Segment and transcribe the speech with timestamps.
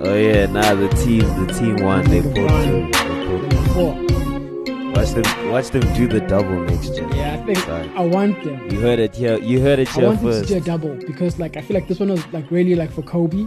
[0.00, 2.04] Oh yeah, nah, the team, the team won.
[2.04, 2.90] They pulled through.
[2.92, 4.92] They pulled through.
[4.92, 7.08] Watch them, watch them do the double next year.
[7.14, 7.90] Yeah, I think Sorry.
[7.94, 8.70] I want them.
[8.70, 9.38] You heard it here.
[9.40, 11.60] You heard it here I here want them to do a double because, like, I
[11.62, 13.38] feel like this one was like really like for Kobe.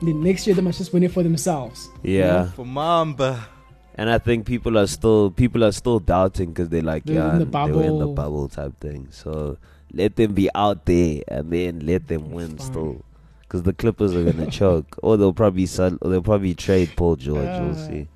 [0.00, 1.88] And then next year they must just win it for themselves.
[2.02, 3.46] Yeah, For Mamba.
[3.94, 7.32] and I think people are still people are still doubting because they're like, They're yeah,
[7.34, 8.14] in the they were in the bubble.
[8.14, 9.08] bubble type thing.
[9.10, 9.58] So
[9.92, 12.66] let them be out there and then let them win Fine.
[12.66, 13.04] still.
[13.52, 17.16] Because the Clippers are gonna choke, or they'll probably sell, or they'll probably trade Paul
[17.16, 17.44] George.
[17.44, 18.08] we'll Uh, see.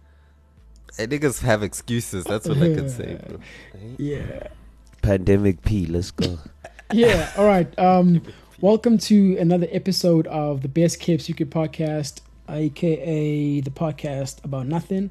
[0.96, 2.24] Hey, niggas have excuses.
[2.24, 3.38] That's what I can say, bro.
[3.98, 4.46] Yeah.
[5.02, 6.38] Pandemic P, let's go.
[6.92, 8.22] yeah all right um
[8.60, 15.10] welcome to another episode of the best kept secret podcast aka the podcast about nothing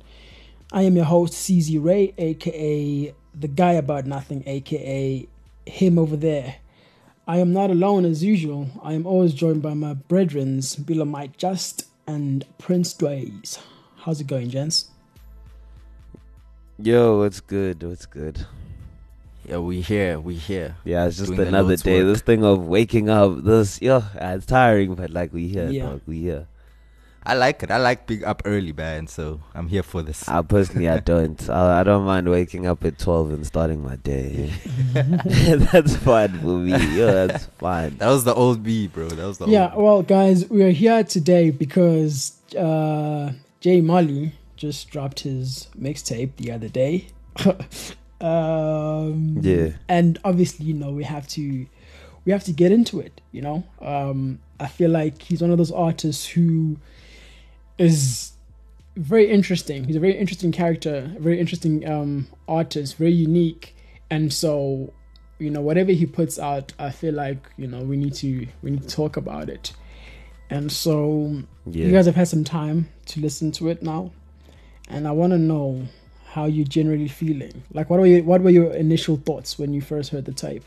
[0.71, 5.27] i am your host cz ray aka the guy about nothing aka
[5.65, 6.55] him over there
[7.27, 11.85] i am not alone as usual i am always joined by my brethrens Bilamite just
[12.07, 13.59] and prince dways
[13.97, 14.89] how's it going gents
[16.77, 17.81] Yo, what's good?
[17.83, 18.45] What's good?
[19.47, 20.19] Yeah, we here.
[20.19, 20.75] We here.
[20.83, 22.03] Yeah, it's just Doing another day.
[22.03, 22.13] work.
[22.13, 25.85] This thing of waking up, this yeah, it's tiring, but like we here, Yeah.
[25.85, 26.47] dog, we here.
[27.27, 27.71] I like it.
[27.71, 29.07] I like being up early, man.
[29.07, 30.27] So I'm here for this.
[30.29, 31.49] I personally, I don't.
[31.49, 34.51] I, I don't mind waking up at twelve and starting my day.
[34.93, 36.71] that's fine for me.
[36.71, 37.97] Yeah, that's fine.
[37.97, 39.07] That was the old me, bro.
[39.09, 44.33] That was the Yeah, old well, guys, we are here today because uh, J Molley
[44.55, 47.07] just dropped his mixtape the other day.
[48.21, 49.69] um, Yeah.
[49.89, 51.65] and obviously, you know, we have to
[52.25, 53.21] we have to get into it.
[53.31, 56.77] You know, um, I feel like he's one of those artists who
[57.77, 58.33] is
[58.95, 59.83] very interesting.
[59.83, 63.75] He's a very interesting character, a very interesting um, artist, very unique,
[64.09, 64.93] and so
[65.39, 68.71] you know whatever he puts out, I feel like you know we need to we
[68.71, 69.73] need to talk about it.
[70.49, 71.87] And so Yeah.
[71.87, 74.11] you guys have had some time to listen to it now,
[74.89, 75.87] and I want to know
[76.27, 77.63] how you're generally feeling.
[77.73, 80.63] Like, what were your, what were your initial thoughts when you first heard the tape?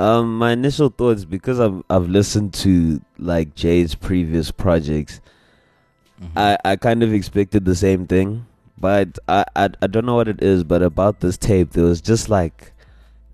[0.00, 5.20] Um, my initial thoughts because I've I've listened to like Jay's previous projects.
[6.22, 6.28] Mhm.
[6.36, 8.46] I, I kind of expected the same thing,
[8.78, 12.00] but I, I I don't know what it is, but about this tape there was
[12.00, 12.72] just like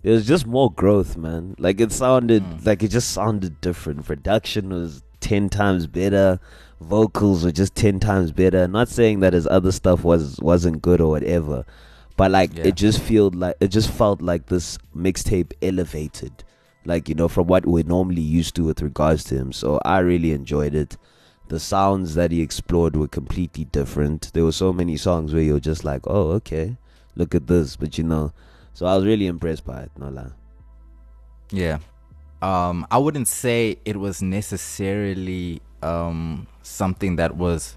[0.03, 1.55] there was just more growth, man.
[1.59, 2.67] Like it sounded Mm.
[2.67, 4.05] like it just sounded different.
[4.07, 6.41] Production was ten times better,
[6.81, 8.67] vocals were just ten times better.
[8.67, 11.65] Not saying that his other stuff was wasn't good or whatever,
[12.17, 12.69] but like Yeah.
[12.69, 16.45] it just felt like it just felt like this mixtape elevated,
[16.87, 19.53] like you know from what we're normally used to with regards to him.
[19.53, 20.97] So I really enjoyed it
[21.49, 24.33] the sounds that he explored were completely different.
[24.33, 26.77] There were so many songs where you're just like, oh, okay,
[27.15, 27.77] look at this.
[27.77, 28.33] But you know,
[28.75, 30.33] so I was really impressed by it, no lie.
[31.51, 31.79] Yeah.
[32.43, 37.77] Um, I wouldn't say it was necessarily um something that was,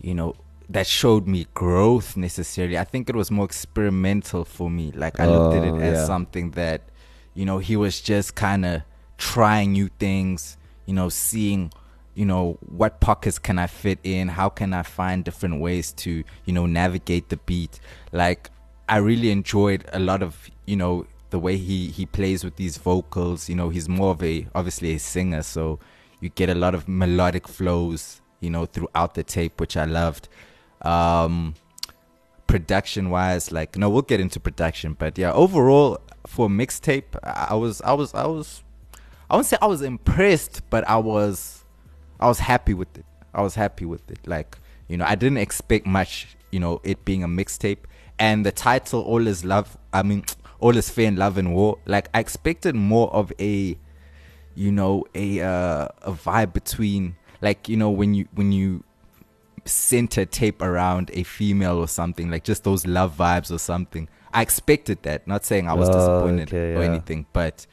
[0.00, 0.34] you know,
[0.68, 2.78] that showed me growth necessarily.
[2.78, 4.92] I think it was more experimental for me.
[4.92, 6.04] Like I looked at Oh, it as yeah.
[6.06, 6.82] something that,
[7.34, 8.82] you know, he was just kind of
[9.18, 10.56] trying new things.
[10.86, 11.72] You know, seeing,
[12.14, 14.28] you know, what pockets can I fit in?
[14.28, 17.80] How can I find different ways to, you know, navigate the beat?
[18.12, 18.50] Like
[18.88, 22.76] I really enjoyed a lot of, you know, the way he he plays with these
[22.76, 23.48] vocals.
[23.48, 25.78] You know, he's more of a obviously a singer, so
[26.20, 30.28] you get a lot of melodic flows, you know, throughout the tape, which I loved.
[30.82, 31.54] Um,
[32.52, 37.80] production wise, like no, we'll get into production, but yeah, overall for mixtape, I was
[37.80, 38.62] I was I was
[39.30, 41.64] I wouldn't say I was impressed, but I was
[42.20, 43.06] I was happy with it.
[43.32, 44.18] I was happy with it.
[44.26, 47.84] Like, you know, I didn't expect much, you know, it being a mixtape.
[48.18, 50.22] And the title All is Love I mean
[50.60, 53.78] All is Fair in Love and War, like I expected more of a
[54.54, 58.84] you know, a uh, a vibe between like, you know, when you when you
[59.64, 64.08] center tape around a female or something, like just those love vibes or something.
[64.34, 65.26] I expected that.
[65.26, 66.88] Not saying I was Oh, disappointed okay, or yeah.
[66.90, 67.66] anything, but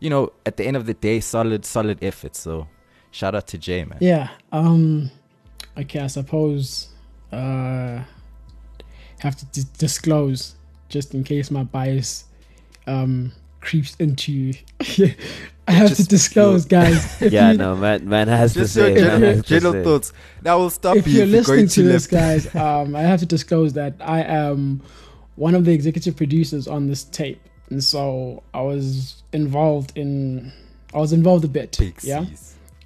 [0.00, 2.34] you know, at the end of the day, solid, solid effort.
[2.36, 2.66] So
[3.10, 3.98] shout out to Jay, man.
[4.00, 4.28] Yeah.
[4.52, 5.10] Um.
[5.78, 6.00] Okay.
[6.00, 6.88] I suppose.
[7.32, 8.00] Uh.
[9.20, 10.54] Have to d- disclose
[10.88, 12.24] just in case my bias
[12.86, 14.32] um creeps into.
[14.32, 14.54] you.
[15.68, 17.20] I have to Just disclose, guys.
[17.20, 19.84] Yeah, you, no, man, man has Just to say, man general, general say.
[19.84, 20.12] thoughts.
[20.42, 22.96] That will stop if you you're if you're going listening to to this, guys, um,
[22.96, 24.82] I have to disclose that I am
[25.36, 30.52] one of the executive producers on this tape, and so I was involved in.
[30.92, 32.24] I was involved a bit, yeah.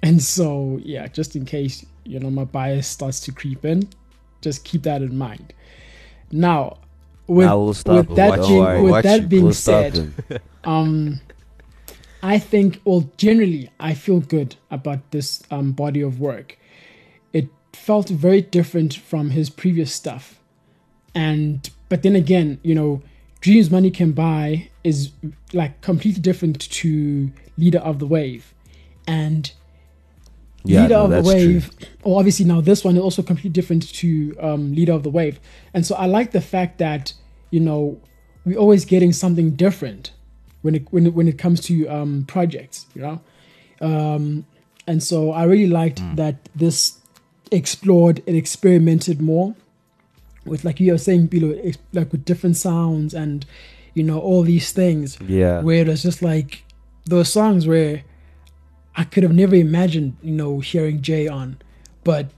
[0.03, 3.89] And so, yeah, just in case you know my bias starts to creep in,
[4.41, 5.53] just keep that in mind.
[6.31, 6.77] Now,
[7.27, 8.15] with Nah, we'll with him.
[8.15, 8.81] that Don't being, worry.
[8.81, 9.27] with Watch that you.
[9.27, 10.13] being We'll said,
[10.63, 11.21] um,
[12.23, 16.57] I think, well, generally, I feel good about this um, body of work.
[17.33, 20.39] It felt very different from his previous stuff,
[21.13, 23.01] and but then again, you know,
[23.41, 25.11] Dreams Money Can Buy is
[25.53, 28.53] like completely different to Leader of the Wave,
[29.07, 29.51] and
[30.65, 31.53] Yeah, Leader no, of the that's true.
[31.53, 31.69] Wave.
[32.03, 35.39] Or obviously now this one is also completely different to um, Leader of the Wave,
[35.73, 37.13] and so I like the fact that
[37.51, 37.99] you know
[38.45, 40.11] we're always getting something different
[40.61, 43.21] when it when it, when it comes to um, projects, you know,
[43.81, 44.45] um,
[44.87, 46.15] and so I really liked Mm.
[46.17, 46.99] that this
[47.51, 49.55] explored and experimented more
[50.45, 51.55] with like you were saying below
[51.93, 53.45] like with different sounds and
[53.93, 55.61] you know all these things Yeah.
[55.61, 56.63] where it was just like
[57.05, 58.03] those songs where
[58.97, 61.57] I could have never imagined, you know, hearing Jay on.
[62.03, 62.29] But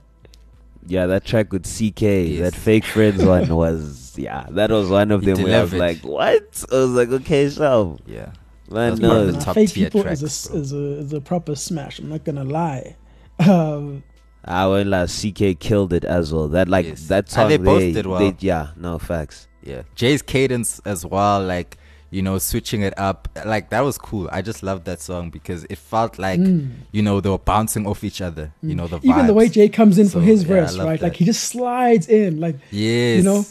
[0.86, 2.40] Yeah, that track with CK, Yes.
[2.40, 5.74] that fake friends one was yeah, that was one of He them where I was
[5.74, 6.64] like, what?
[6.72, 8.32] I was like, okay, so Yeah.
[8.70, 11.20] man, That's no, the top Fake tier People tracks, is a, is a is a
[11.20, 11.98] proper smash.
[12.00, 12.96] I'm not gonna lie.
[13.38, 14.02] Um,
[14.44, 16.48] I went like CK killed it as well.
[16.48, 17.06] That like Yes.
[17.08, 18.18] that And song they both they- did well.
[18.18, 19.46] they- yeah, no facts.
[19.62, 19.82] Yeah.
[19.94, 21.76] Jay's cadence as well, like,
[22.10, 23.28] you know, switching it up.
[23.44, 24.28] Like, that was cool.
[24.32, 26.70] I just loved that song because it felt like, Mm.
[26.92, 28.52] you know, they were bouncing off each other.
[28.62, 29.48] You know, the even the way.
[29.48, 31.00] Jay comes in So, for his yeah, verse, right?
[31.02, 33.18] Like he just slides in, like Yes.
[33.18, 33.44] you know,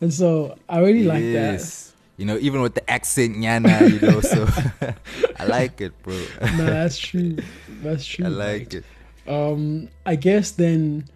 [0.00, 1.86] and so I really like that.
[2.16, 4.46] You know, even with the accent, Nyana, you know, so
[5.38, 6.14] I like it, bro.
[6.56, 7.36] No, that's true.
[7.82, 8.26] That's true.
[8.26, 8.84] I like it.
[9.26, 11.06] Um, I guess then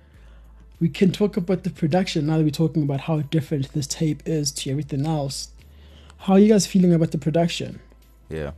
[0.81, 4.23] we can talk about the production now that we're talking about how different this tape
[4.27, 5.49] is to everything else.
[6.25, 7.81] How are you guys feeling about the production?
[8.31, 8.53] Yeah.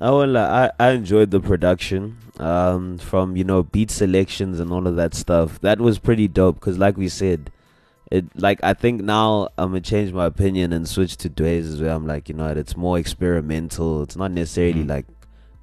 [0.00, 0.36] I will.
[0.38, 2.16] I I enjoyed the production.
[2.38, 5.60] Um, from you know beat selections and all of that stuff.
[5.62, 6.60] That was pretty dope.
[6.60, 7.50] Cause like we said,
[8.12, 11.90] it like I think now I'm gonna change my opinion and switch to Dwayne's where
[11.90, 14.04] I'm like you know it's more experimental.
[14.04, 14.88] It's not necessarily Mhm.
[14.88, 15.06] like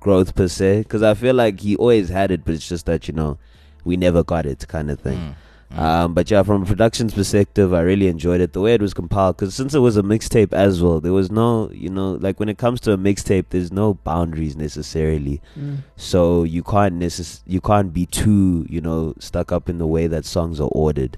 [0.01, 0.83] growth per se.
[0.89, 3.37] Cause I feel like he always had it, but it's just that you know
[3.85, 5.17] we never got it kind of thing.
[5.17, 5.35] Mm.
[5.75, 8.53] Um, but yeah, from a production's perspective, I really enjoyed it.
[8.53, 11.29] The way it was compiled, because since it was a mixtape as well, there was
[11.29, 15.41] no, you know, like when it comes to a mixtape, there's no boundaries necessarily.
[15.97, 20.07] So you can't necess- you can't be too, you know, stuck up in the way
[20.07, 21.17] that songs are ordered.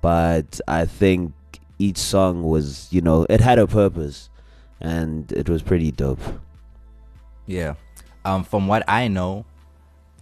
[0.00, 1.32] But I think
[1.80, 4.30] each song was, you know, it had a purpose,
[4.80, 6.20] and it was pretty dope.
[7.46, 7.74] Yeah.
[8.24, 9.46] Um, from what I know,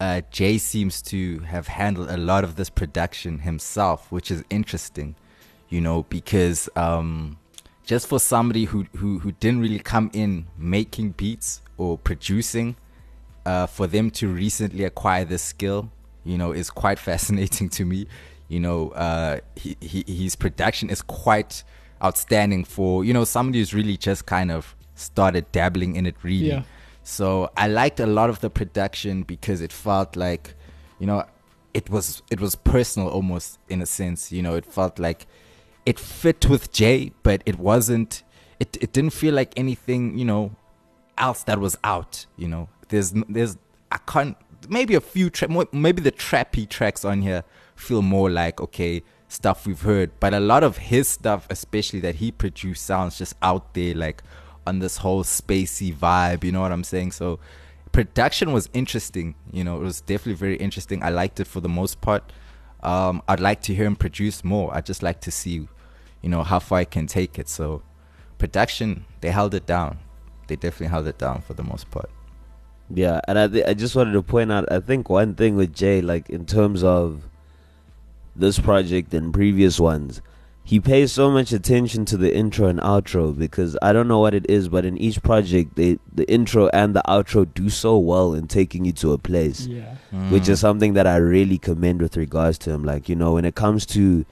[0.00, 5.16] uh, Jay seems to have handled a lot of this production himself, which is interesting,
[5.68, 7.38] you know, because um,
[7.84, 12.76] just for somebody who, who, who didn't really come in making beats or producing,
[13.44, 15.90] uh, for them to recently acquire this skill,
[16.22, 18.06] you know, is quite fascinating to me.
[18.48, 21.64] You know, uh, he, he, his production is quite
[22.04, 26.48] outstanding for, you know, somebody who's really just kind of started dabbling in it really.
[26.48, 26.62] Yeah.
[27.08, 30.54] So I liked a lot of the production because it felt like,
[30.98, 31.24] you know,
[31.72, 34.30] it was it was personal almost in a sense.
[34.30, 35.26] You know, it felt like
[35.86, 38.22] it fit with Jay, but it wasn't.
[38.60, 40.18] It it didn't feel like anything.
[40.18, 40.56] You know,
[41.16, 42.26] else that was out.
[42.36, 43.56] You know, there's there's
[43.90, 44.36] I can't
[44.68, 47.42] maybe a few tra- maybe the trappy tracks on here
[47.74, 52.16] feel more like okay stuff we've heard, but a lot of his stuff, especially that
[52.16, 54.22] he produced, sounds just out there like
[54.68, 56.44] on this whole spacey vibe.
[56.44, 57.12] You know what I'm saying?
[57.12, 57.40] So
[57.92, 59.34] production was interesting.
[59.52, 61.02] You know, it was definitely very interesting.
[61.02, 62.22] I liked it for the most part.
[62.82, 64.74] Um, I'd like to hear him produce more.
[64.74, 65.68] I'd just like to see,
[66.22, 67.48] you know, how far I can take it.
[67.48, 67.82] So
[68.38, 69.98] production, they held it down.
[70.46, 72.10] They definitely held it down for the most part.
[72.90, 75.74] Yeah, and I th- I just wanted to point out I think one thing with
[75.74, 77.28] Jay like in terms of
[78.34, 80.22] this project and previous ones,
[80.68, 84.34] he pays so much attention to the intro and outro because I don't know what
[84.34, 88.34] it is, but in each project they the intro and the outro do so well
[88.34, 89.94] in taking you to a place Yeah.
[90.28, 90.60] which is mm.
[90.60, 92.84] something that I really commend with regards to him.
[92.84, 94.26] Like, you know, when it comes to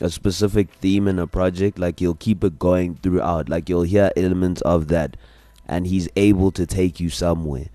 [0.00, 3.50] a specific theme in a project, like you'll keep it going throughout.
[3.50, 5.18] Like you'll hear elements of that
[5.66, 7.66] and he's able to take you somewhere.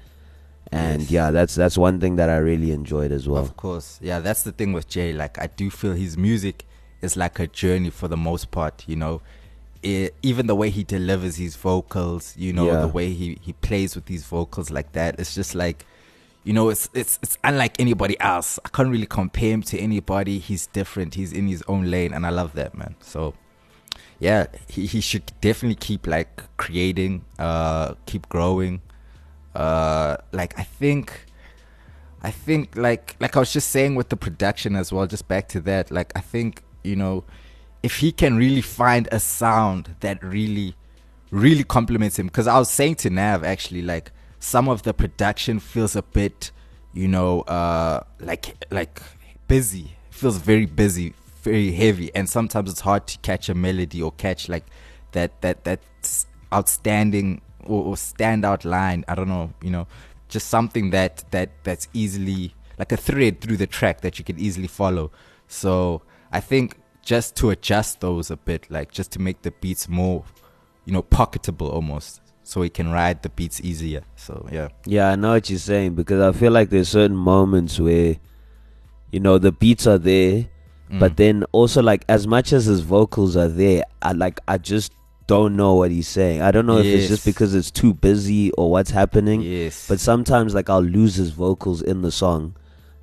[0.71, 1.11] And Yes.
[1.11, 3.43] yeah, that's that's one thing that I really enjoyed as well.
[3.43, 3.99] Of course.
[4.01, 5.13] Yeah, that's the thing with Jay.
[5.13, 6.65] Like, I do feel his music
[7.01, 9.21] is like a journey for the most part, you know.
[9.83, 12.81] It, even the way he delivers his vocals, you know, Yeah.
[12.81, 15.85] the way he, he plays with these vocals like that, it's just like,
[16.43, 18.59] you know, it's it's it's unlike anybody else.
[18.63, 20.37] I can't really compare him to anybody.
[20.39, 21.15] He's different.
[21.15, 22.95] He's in his own lane, and I love that man.
[23.01, 23.33] So,
[24.19, 28.81] yeah, he he should definitely keep like creating, uh, keep growing.
[29.55, 31.25] Uh, like I think,
[32.23, 35.07] I think like like I was just saying with the production as well.
[35.07, 37.23] Just back to that, like I think you know,
[37.83, 40.75] if he can really find a sound that really
[41.31, 45.59] really compliments him because I was saying to Nav actually like some of the production
[45.59, 46.51] feels a bit,
[46.93, 49.01] you know, uh, like like
[49.47, 49.95] busy.
[50.09, 54.49] Feels very busy, very heavy, and sometimes it's hard to catch a melody or catch
[54.49, 54.65] like
[55.13, 55.79] that that that
[56.53, 59.03] outstanding or, or standout line.
[59.07, 59.87] I don't know, you know,
[60.29, 64.39] just something that that that's easily like a thread through the track that you can
[64.39, 65.11] easily follow.
[65.47, 69.89] So I think just to adjust those a bit, like just to make the beats
[69.89, 70.23] more,
[70.85, 74.03] you know, pocketable almost, so we can ride the beats easier.
[74.15, 77.79] So yeah, Yeah, I know what you're saying because I feel like there's certain moments
[77.79, 78.17] where,
[79.11, 80.47] you know, the beats are there,
[80.89, 81.15] but Mm.
[81.17, 84.93] then also like as much as his vocals are there, I like I just
[85.27, 86.41] don't know what he's saying.
[86.41, 89.41] I don't know if it's just because it's too busy or what's happening.
[89.41, 92.55] yes, But sometimes like I'll lose his vocals in the song,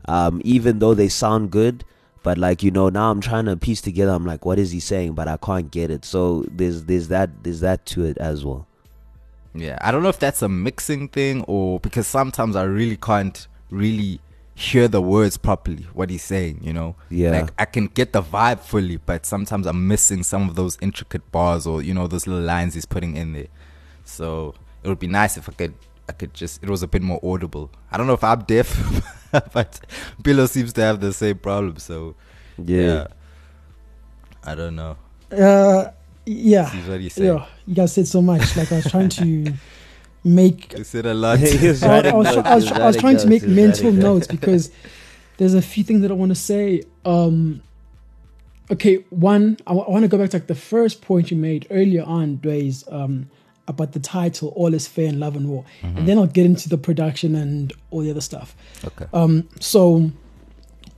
[0.06, 1.84] um, even though they sound good.
[2.22, 4.12] But like you know, now I'm trying to piece together.
[4.12, 5.14] I'm like, what is he saying?
[5.14, 6.04] But I can't get it.
[6.04, 8.66] So there's there's that there's that to it as well.
[9.54, 13.46] Yeah, I don't know if that's a mixing thing or because sometimes I really can't
[13.70, 14.20] really
[14.58, 16.96] hear the words properly what he's saying, you know?
[17.10, 17.30] Yeah.
[17.30, 21.30] Like I can get the vibe fully, but sometimes I'm missing some of those intricate
[21.30, 23.46] bars or you know those little lines he's putting in there.
[24.04, 25.74] So it would be nice if I could
[26.08, 27.70] I could just it was a bit more audible.
[27.90, 28.68] I don't know if I'm deaf,
[29.52, 29.80] but
[30.22, 32.14] Billo seems to have the same problem, so
[32.56, 33.08] Yeah.
[34.44, 34.96] I don't know.
[35.30, 35.90] Uh,
[36.24, 36.70] yeah.
[36.70, 37.36] See what he's saying.
[37.36, 38.56] Yeah, you guys said so much.
[38.56, 39.52] Like I was trying to
[40.24, 40.72] make.
[40.76, 41.38] You said a lot.
[41.62, 43.94] He was I, I was, I was, I was trying to make notes, he was
[43.94, 44.70] mental notes because
[45.36, 46.82] there's a few things that I want to say.
[47.04, 47.62] Um,
[48.70, 52.04] okay, one, I want to go back to like the first point you made earlier
[52.04, 53.30] on, Dways, um,
[53.68, 56.68] about the title "All Is Fair in Love and War," and then I'll get into
[56.68, 58.56] the production and all the other stuff.
[58.84, 59.06] Okay.
[59.12, 60.10] Um, so,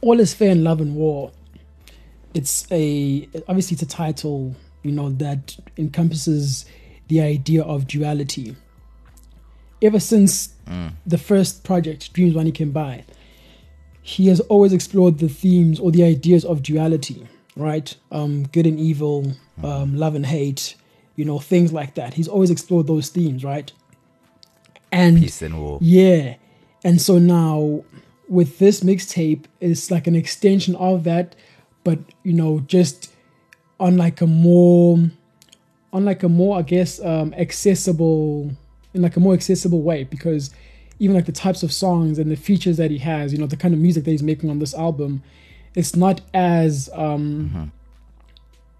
[0.00, 1.32] all is fair in love and war.
[2.32, 6.64] It's a obviously it's a title, you know, that encompasses
[7.08, 8.56] the idea of duality.
[9.82, 10.54] Ever since
[11.06, 13.04] the first project, Dreams Money Can Buy
[14.02, 17.94] he has always explored the themes or the ideas of duality, right?
[18.10, 20.74] Um, good and evil, um, love and hate,
[21.20, 22.14] you know, things like that.
[22.14, 23.70] He's always explored those themes, right?
[24.90, 25.78] And Peace and war.
[25.82, 26.36] yeah.
[26.82, 27.84] And so now
[28.28, 31.36] with this mixtape, it's like an extension of that,
[31.84, 33.12] but you know, just
[33.78, 34.98] on like a more
[35.92, 38.50] on like a more, I guess, um accessible
[38.94, 40.50] in like a more accessible way because
[40.98, 43.56] even like the types of songs and the features that he has, you know, the
[43.56, 45.22] kind of music that he's making on this album,
[45.74, 47.70] it's not as um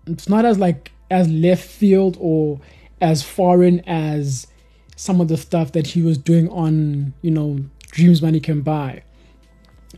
[0.06, 2.60] it's not as like as left field or
[3.00, 4.46] as foreign as
[4.96, 7.58] some of the stuff that he was doing on you know
[7.90, 9.02] dreams money can buy.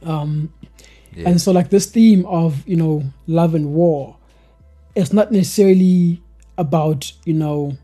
[0.02, 0.52] Um
[1.14, 1.28] Yeah.
[1.28, 4.16] and so like this theme of you know love and war
[4.95, 6.23] it's not necessarily
[6.57, 7.76] about you know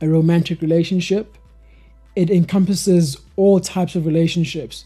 [0.00, 1.38] a romantic relationship.
[2.16, 4.84] It encompasses all types of relationships.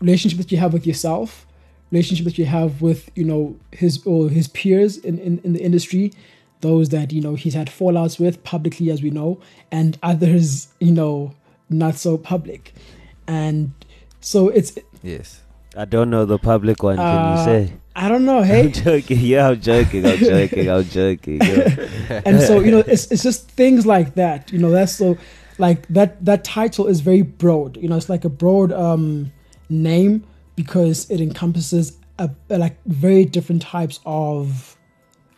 [0.00, 1.46] Relationship that you have with yourself
[1.90, 5.62] relationship that you have with you know his or his peers in, in, in the
[5.62, 6.12] industry
[6.60, 9.40] those that you know he's had fallouts with publicly as we know
[9.70, 11.32] and others you know
[11.68, 12.74] not so public
[13.26, 13.72] and
[14.20, 15.40] so it's yes.
[15.76, 16.96] I don't know the public one.
[16.96, 17.72] Can Uh, you say?
[17.94, 19.18] i don't know hey I'm joking.
[19.20, 20.04] Yeah, I'm joking.
[20.06, 20.68] I'm joking.
[20.70, 21.40] I'm joking.
[21.42, 22.22] Yeah.
[22.26, 25.16] and so you know it's, it's just things like that you know that's so
[25.58, 29.32] like that that title is very broad you know it's like a broad um
[29.68, 30.24] name
[30.56, 34.76] because it encompasses a, a, like very different types of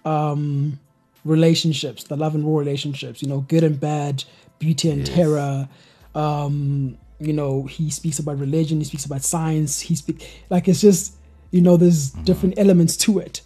[0.05, 0.79] um
[1.25, 4.25] relationships the love and war relationships you know good and bad
[4.59, 5.17] beauty and Yes.
[5.17, 5.69] terror
[6.15, 10.81] um you know he speaks about religion he speaks about science he speak like it's
[10.81, 11.15] just
[11.51, 13.41] you know there's different elements to it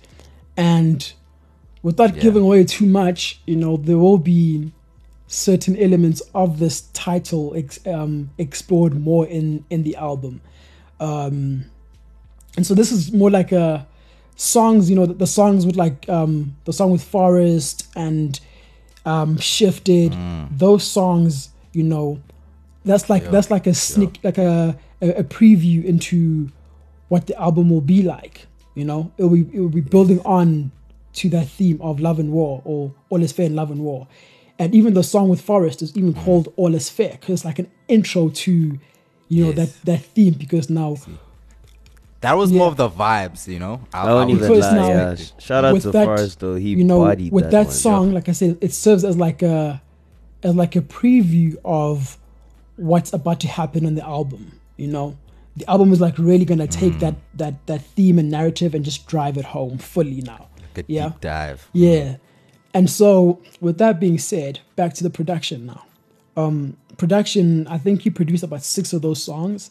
[0.56, 1.12] and
[1.82, 2.22] without Yeah.
[2.22, 4.72] giving away too much you know there will be
[5.28, 10.40] certain elements of this title ex- um, explored more in in the album
[11.00, 11.64] um
[12.56, 13.86] and so this is more like a
[14.36, 18.38] songs you know the, the songs with like um the song with forest and
[19.04, 20.14] um shifted
[20.50, 22.20] those songs you know
[22.84, 26.50] that's like Yeah, that's like a sneak like a, a a preview into
[27.08, 29.10] what the album will be like you know?
[29.16, 30.70] It will be, it will be building on
[31.14, 34.06] to that theme of love and war or all is fair in love and war.
[34.58, 37.58] And even the song with forest is even called all is fair because it's like
[37.58, 38.52] an intro to
[39.28, 39.56] you know Yes.
[39.56, 40.96] that that theme because now
[42.22, 42.58] That was Yeah.
[42.58, 43.80] more of the vibes, you know.
[43.92, 44.74] I, I won't even Because lie.
[44.74, 45.14] now, Yeah.
[45.38, 46.54] Shout out to that, Forrest though.
[46.56, 49.42] He you know bodied with that, that, song like i said it serves as like
[49.42, 49.80] a
[50.42, 52.18] as like a preview of
[52.76, 55.16] what's about to happen on the album you know
[55.56, 57.00] the album is like really gonna take Mm.
[57.00, 60.92] that that that theme and narrative and just drive it home fully now like a
[60.92, 61.08] yeah.
[61.08, 61.68] deep dive.
[61.72, 62.16] yeah
[62.74, 65.82] And so, with that being said, back to the production now.
[66.36, 69.70] Um, production, I think he produced about six of those songs,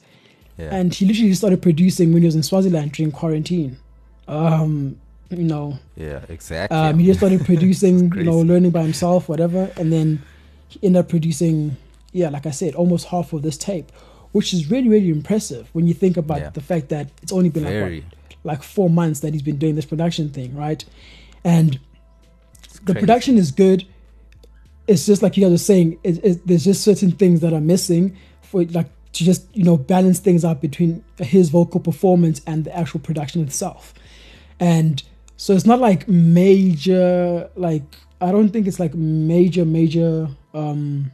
[0.57, 0.73] Yeah.
[0.73, 3.77] and he literally started producing when he was in Swaziland during quarantine.
[4.27, 4.97] Um,
[5.29, 6.77] you know, yeah, exactly.
[6.77, 10.21] um, he just started producing, you know, learning by himself, whatever, and then
[10.67, 11.75] he ended up producing,
[12.13, 13.91] yeah, like I said, almost half of this tape,
[14.31, 16.49] which is really, really impressive when you think about Yeah.
[16.51, 19.75] the fact that it's only been like what, like four months that he's been doing
[19.75, 20.85] this production thing, right?
[21.43, 21.79] And
[22.85, 22.99] the crazy.
[22.99, 23.85] production is good.
[24.87, 25.97] It's just like you guys were saying.
[26.03, 29.77] It, it, there's just certain things that are missing for like to just you know
[29.77, 33.93] balance things out between his vocal performance and the actual production itself.
[34.59, 35.01] And
[35.37, 37.83] so it's not like major like
[38.21, 41.11] I don't think it's like major major um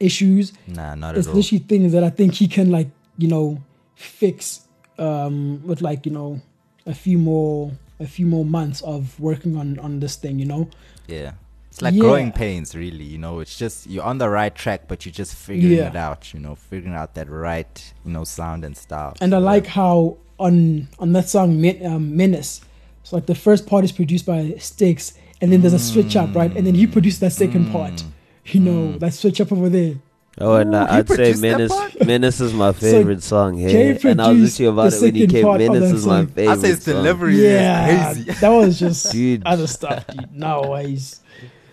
[0.00, 1.38] issues Nah, not it's at all.
[1.38, 2.88] It's literally things that I think he can like
[3.18, 3.62] you know
[3.94, 4.66] fix
[4.98, 6.40] um with like you know
[6.86, 10.68] a few more a few more months of working on on this thing you know
[11.06, 11.32] Yeah.
[11.72, 12.00] It's like Yeah.
[12.00, 13.04] growing pains, really.
[13.04, 15.88] You know, it's just you're on the right track, but you're just figuring Yeah.
[15.88, 16.34] it out.
[16.34, 17.74] You know, figuring out that right,
[18.04, 19.14] you know, sound and style.
[19.22, 22.60] and I like how on on that song Men- um, Menace
[23.00, 26.34] it's like the first part is produced by Sticks and then there's a switch up
[26.34, 28.02] right and then he produced that second part
[28.46, 29.94] you know that switch up over there
[30.40, 31.72] Oh, and Ooh, uh, I'd say produced Menace.
[32.06, 33.58] Menace is my favorite song.
[33.58, 35.44] here, Hey, and I was produced listening about the it when he came.
[35.44, 36.48] part of Menace that is my favorite.
[36.48, 36.94] I say his song.
[36.94, 38.40] delivery yeah is crazy.
[38.40, 39.42] that was just Dude.
[39.44, 40.28] other stuff dude.
[40.34, 41.20] no ways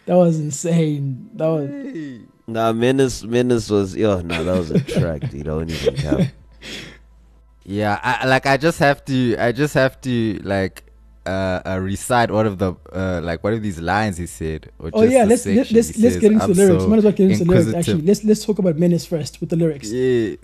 [0.10, 1.70] that was insane that was
[2.50, 3.24] Nah, Menace.
[3.24, 3.96] Menace was.
[3.96, 5.32] Yo, nah, that was a track.
[5.34, 6.32] You don't even count.
[7.64, 10.92] Yeah, I, like I just have to, I just have to like
[11.28, 14.72] uh, uh recite one of the uh like one of these lines he said.
[14.80, 16.84] Or Oh yeah, let's let's let's, let's says, get into "I'm the lyrics.
[16.84, 17.74] so Might as well get into the lyrics.
[17.76, 19.92] Actually, let's let's talk about Menace first with the lyrics.
[19.92, 20.38] Yeah.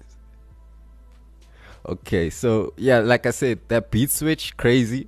[1.88, 5.08] Okay, so yeah, like I said, that beat switch crazy,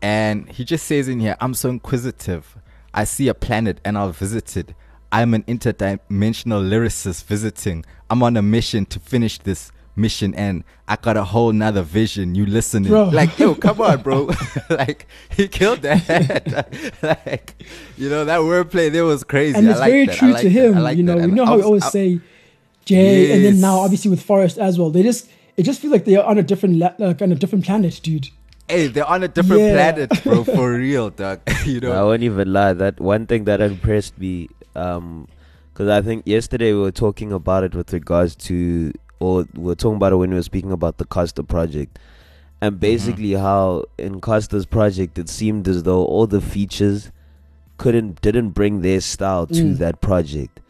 [0.00, 2.56] and he just says in here, "I'm so inquisitive.
[2.94, 4.74] I see a planet and I'll visit it.
[5.10, 7.84] I'm an interdimensional lyricist visiting.
[8.10, 12.36] I'm on a mission to finish this." Mission and I got a whole nother vision.
[12.36, 12.88] You listening?
[12.88, 13.08] Bro.
[13.08, 14.30] Like, yo, come on, bro.
[14.70, 16.94] like, he killed that.
[17.02, 17.64] like,
[17.96, 19.58] you know, that wordplay there was crazy.
[19.58, 20.16] and it's very that.
[20.16, 20.74] True to him.
[20.96, 21.28] You know, that.
[21.28, 22.20] we know how we always I- say
[22.84, 24.90] Jay, and then now obviously with Forrest as well.
[24.90, 27.34] They just it just feels like they are on a different la- like on a
[27.34, 28.28] different planet, dude.
[28.68, 29.72] Hey, they're on a different Yeah.
[29.72, 30.44] planet, bro.
[30.56, 31.40] For real, dog.
[31.64, 31.92] you know.
[31.92, 32.72] I won't even lie.
[32.74, 35.26] That one thing that impressed me, um,
[35.72, 39.74] because I think yesterday we were talking about it with regards to, or we were
[39.74, 41.98] talking about it when we were speaking about the Costa project,
[42.60, 47.10] and basically how in Costa's project it seemed as though all the features
[47.78, 49.78] couldn't didn't bring their style to Mm.
[49.78, 50.60] that project.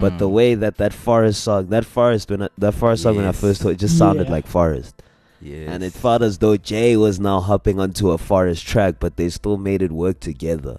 [0.00, 0.32] But the Mm.
[0.32, 3.62] way that that Forest song, that Forest when I, that Forest song when I first
[3.62, 4.32] heard, it just sounded Yeah.
[4.36, 4.94] like Forest.
[5.42, 5.68] Yes.
[5.68, 9.28] And it felt as though Jay was now hopping onto a forest track, but they
[9.28, 10.78] still made it work together.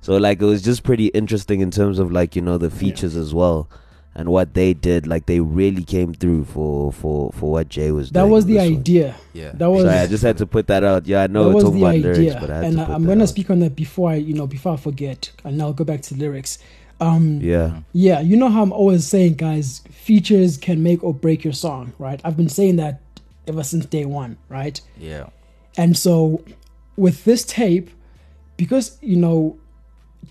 [0.00, 3.16] So like it was just pretty interesting in terms of like you know the features
[3.16, 3.70] as well,
[4.14, 5.06] and what they did.
[5.06, 8.22] Like they really came through for for for what Jay was doing.
[8.26, 8.78] That was the this one.
[8.80, 9.16] idea.
[9.32, 9.52] yeah.
[9.54, 11.06] That was Sorry, I just had to put that out.
[11.06, 12.76] Yeah, I know that we're was talking the about idea, lyrics, but I had and
[12.76, 13.28] to I, put I'm that gonna out.
[13.30, 16.14] speak on that before I you know before I forget, and I'll go back to
[16.14, 16.58] lyrics.
[17.00, 21.42] Um, Yeah, Yeah, you know how I'm always saying, guys, features can make or break
[21.42, 22.20] your song, right?
[22.22, 23.00] I've been saying that
[23.46, 24.80] ever since day one, right?
[24.98, 25.28] Yeah.
[25.76, 26.44] And so
[26.96, 27.90] with this tape,
[28.56, 29.58] because, you know,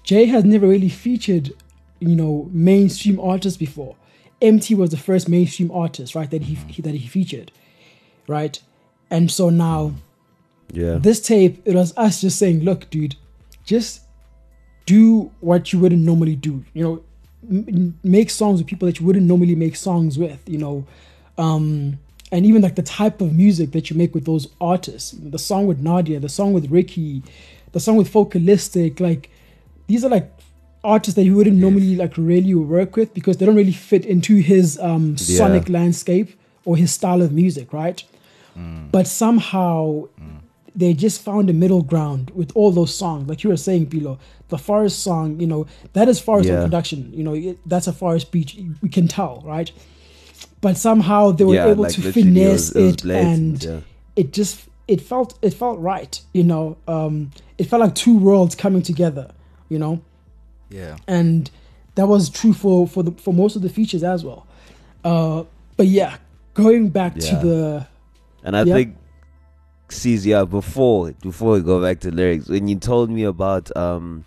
[0.04, 1.52] Jay has never really featured,
[2.00, 3.96] you know, mainstream artists before.
[4.42, 7.52] MT was the first mainstream artist, right, that he, he that he featured,
[8.28, 8.60] right?
[9.10, 9.94] And so now
[10.72, 13.16] yeah, this tape, it was us just saying, look, dude,
[13.64, 14.02] just
[14.86, 16.66] do what you wouldn't normally do.
[16.74, 17.04] You know,
[17.50, 20.42] m- m- make songs with people that you wouldn't normally make songs with.
[20.48, 20.88] You know,
[21.38, 22.00] um,
[22.34, 25.12] and even like the type of music that you make with those artists.
[25.36, 27.22] The song with Nadia, the song with Ricky,
[27.76, 29.00] the song with Focalistic.
[29.00, 29.30] Like
[29.88, 30.28] these are like
[30.84, 34.34] artists that you wouldn't normally like really work with because they don't really fit into
[34.38, 35.38] his um, Yeah.
[35.42, 36.30] sonic landscape
[36.66, 38.04] or his style of music, right?
[38.96, 40.08] But somehow
[40.76, 43.30] they just found a middle ground with all those songs.
[43.30, 44.18] Like you were saying, Bilo,
[44.50, 46.64] the Forest song, you know, that is Forest Yeah.
[46.64, 47.12] production.
[47.14, 49.72] You know, it, that's a Forest beach We can tell, right?
[50.62, 51.68] But somehow they were yeah.
[51.68, 53.80] able like to literally it finesse was, it, was it, and yeah.
[54.16, 56.20] it just it felt it felt right.
[56.34, 59.32] You know, um, it felt like two worlds coming together.
[59.70, 60.02] You know,
[60.70, 60.98] Yeah.
[61.08, 61.50] and
[61.96, 64.46] that was true for for the for most of the features as well.
[65.04, 65.44] Uh,
[65.78, 66.18] but yeah,
[66.54, 67.30] going back Yeah.
[67.40, 67.88] to the
[68.44, 68.96] And I think,
[70.04, 70.44] yeah.
[70.46, 74.26] Before before we go back to lyrics, when you told me about um,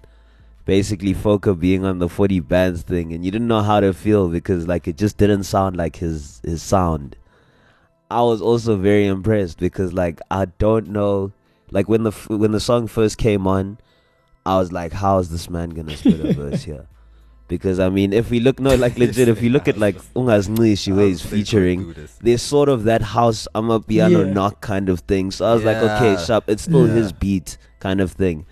[0.66, 4.28] basically Foka being on the forty bands thing, and you didn't know how to feel
[4.28, 7.16] because like it just didn't sound like his his sound.
[8.10, 11.32] I was also very impressed because like I don't know,
[11.70, 13.78] like when the when the song first came on,
[14.44, 16.86] I was like, how is this man gonna spit a verse here?
[17.48, 20.48] Because I mean, if we look no, like legit, if you look at like Ungas
[20.48, 24.32] Ngishi, where he's featuring, there's sort of that house I'm a piano Yeah.
[24.32, 25.30] knock kind of thing.
[25.30, 26.24] So I was like, okay, Yeah.
[26.24, 26.48] sharp.
[26.48, 26.94] It's still Yeah.
[26.94, 28.46] his beat kind of thing.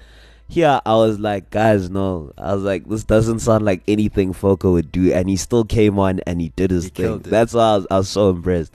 [0.55, 2.33] Here I was like, guys, no.
[2.38, 5.99] I was like, this doesn't sound like anything Foka would do, and he still came
[5.99, 7.19] on and he did his He thing.
[7.19, 8.73] That's why I was, I was so impressed.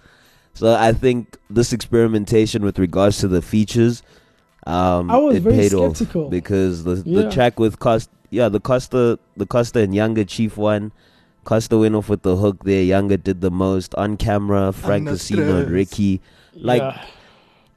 [0.54, 4.04] So I think this experimentation with regards to the features,
[4.68, 7.22] um, I was it very paid off because the Yeah.
[7.22, 10.92] the track with Costa, yeah, the Costa, the Costa and Younger Chief one.
[11.46, 12.84] Costa went off with the hook there.
[12.84, 14.74] Younger did the most on camera.
[14.74, 15.72] Frank Under Casino and.
[15.72, 16.22] Ricky.
[16.54, 17.06] Like Yeah.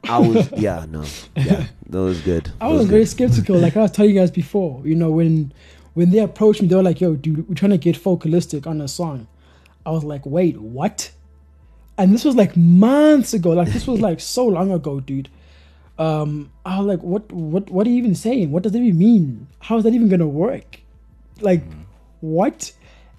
[0.09, 1.05] I was, yeah, no,
[1.37, 2.51] yeah, that was good.
[2.61, 2.91] I was good.
[2.91, 3.57] very skeptical.
[3.57, 5.53] Like I was telling you guys before, you know, when
[5.95, 8.81] when they approached me, they were like, "Yo, dude, we're trying to get Focalistic on
[8.81, 9.29] a song."
[9.87, 11.13] I was like, "Wait, what?"
[11.99, 13.51] And this was like months ago.
[13.51, 15.29] Like this was like so long ago, dude.
[15.99, 17.31] Um, I was like, "What?
[17.31, 17.71] What?
[17.71, 18.51] What are you even saying?
[18.51, 19.47] What does that even mean?
[19.61, 20.81] How is that even gonna work?
[21.41, 21.63] Like,
[22.21, 22.73] what?"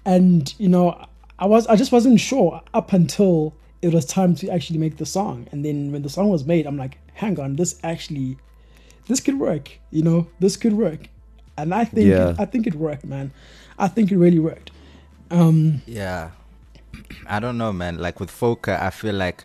[0.04, 1.06] And you know,
[1.38, 5.06] I was I just wasn't sure up until it was time to actually make the
[5.06, 5.36] song.
[5.52, 8.30] And then when the song was made, I'm like, "Hang on, this actually."
[9.06, 11.00] this could work you know this could work
[11.58, 12.30] and i think Yeah.
[12.38, 13.26] i think it worked man
[13.78, 14.70] i think it really worked
[15.30, 16.30] um Yeah.
[17.26, 17.98] I don't know, man.
[17.98, 19.44] Like with Foka, I feel like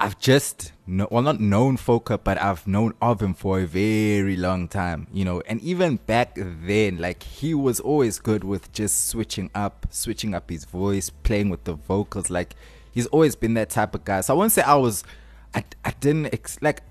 [0.00, 4.36] I've just no, well not known Foka, but I've known of him for a very
[4.36, 5.42] long time, you know.
[5.46, 10.50] And even back then, like he was always good with just switching up, switching up
[10.50, 12.30] his voice, playing with the vocals.
[12.30, 12.54] Like
[12.98, 14.20] he's always been that type of guy.
[14.22, 15.04] So I won't say I was,
[15.54, 16.82] I, I didn't ex- like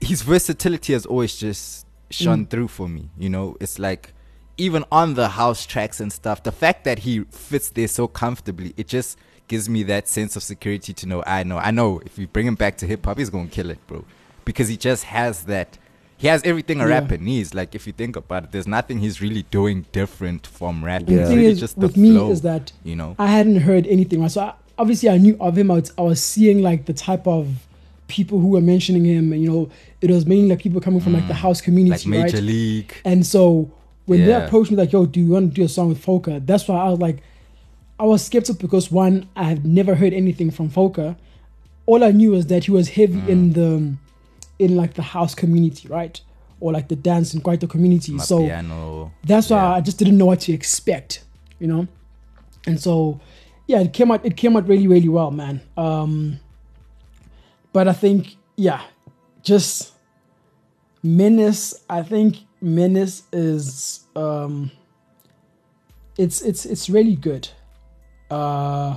[0.00, 2.50] his versatility has always just shone mm.
[2.50, 3.10] through for me.
[3.18, 4.14] You know, it's like
[4.58, 8.74] even on the house tracks and stuff, the fact that he fits there so comfortably,
[8.76, 9.18] it just
[9.48, 12.46] gives me that sense of security to know I know I know if we bring
[12.46, 14.04] him back to hip hop, he's gonna kill it, bro.
[14.44, 15.78] Because he just has that.
[16.16, 17.00] He has everything a Yeah.
[17.00, 17.54] rapper needs.
[17.54, 21.16] Like if you think about it, there's nothing he's really doing different from rapping.
[21.16, 21.24] Yeah.
[21.24, 23.16] the thing is just the with me flow, is that you know.
[23.18, 26.02] i hadn't heard anything right so I, obviously i knew of him I was, I
[26.02, 27.48] was seeing like the type of
[28.08, 31.14] people who were mentioning him and you know it was mainly like people coming from
[31.14, 32.94] like the house community, Like Major right League.
[33.04, 33.70] And so
[34.06, 36.44] when they approached me like, "Yo, do you want to do a song with Foka?"
[36.44, 37.22] That's why I was like,
[37.98, 41.16] I was skeptical because one, I had never heard anything from Foka.
[41.86, 43.28] All I knew was that he was heavy Mm.
[43.28, 43.94] in the,
[44.58, 46.20] in like the house community, right,
[46.60, 48.18] or like the dance and Kwaito community.
[48.18, 49.12] so piano.
[49.24, 49.76] that's why Yeah.
[49.76, 51.24] I just didn't know what to expect,
[51.58, 51.86] you know.
[52.66, 53.20] And so,
[53.66, 54.24] yeah, it came out.
[54.24, 55.60] It came out really, really well, man.
[55.76, 56.40] Um,
[57.72, 58.82] but I think, yeah,
[59.42, 59.92] just
[61.02, 61.74] menace.
[61.88, 64.70] I think menace is um,
[66.18, 67.48] it's it's it's really good.
[68.30, 68.96] Uh,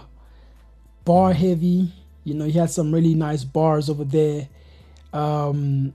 [1.05, 1.91] bar heavy.
[2.23, 4.49] You know, he had some really nice bars over there.
[5.13, 5.93] Um,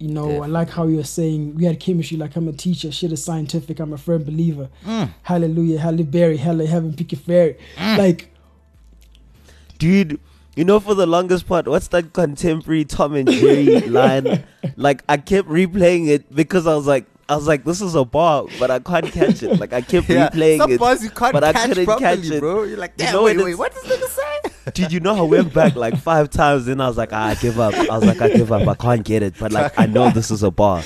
[0.00, 3.12] you know, I like how you're saying we had chemistry like I'm a teacher, shit
[3.12, 4.70] is scientific, I'm a firm believer.
[4.86, 5.10] Mm.
[5.22, 7.58] Hallelujah, Halle Berry, Halle Heaven, Pick Ferry.
[7.76, 7.98] Mm.
[7.98, 8.34] Like,
[9.78, 10.18] dude.
[10.56, 14.44] You know, for the longest part, what's that contemporary Tom and Jerry line?
[14.76, 18.04] Like, I kept replaying it because I was like, I was like, this is a
[18.04, 19.58] bar, but I can't catch it.
[19.60, 22.40] Like, I kept replaying Some it, bars you can't but I couldn't properly, catch it.
[22.40, 22.64] bro.
[22.64, 24.70] You're like, You yeah, know, wait, wait, it's- what is this say?
[24.74, 27.34] Dude, you know, I went back like five times, then I was like, ah, I
[27.36, 27.72] give up.
[27.74, 28.66] I was like, I give up.
[28.68, 30.82] I can't get it, but like, I know this is a bar.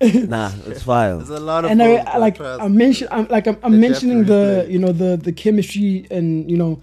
[0.00, 1.16] Nah, it's fine.
[1.16, 2.40] There's a lot of and I, I like.
[2.40, 4.70] I'm mention I'm like I'm, I'm That mentioning the replay.
[4.70, 6.80] you know the the chemistry and you know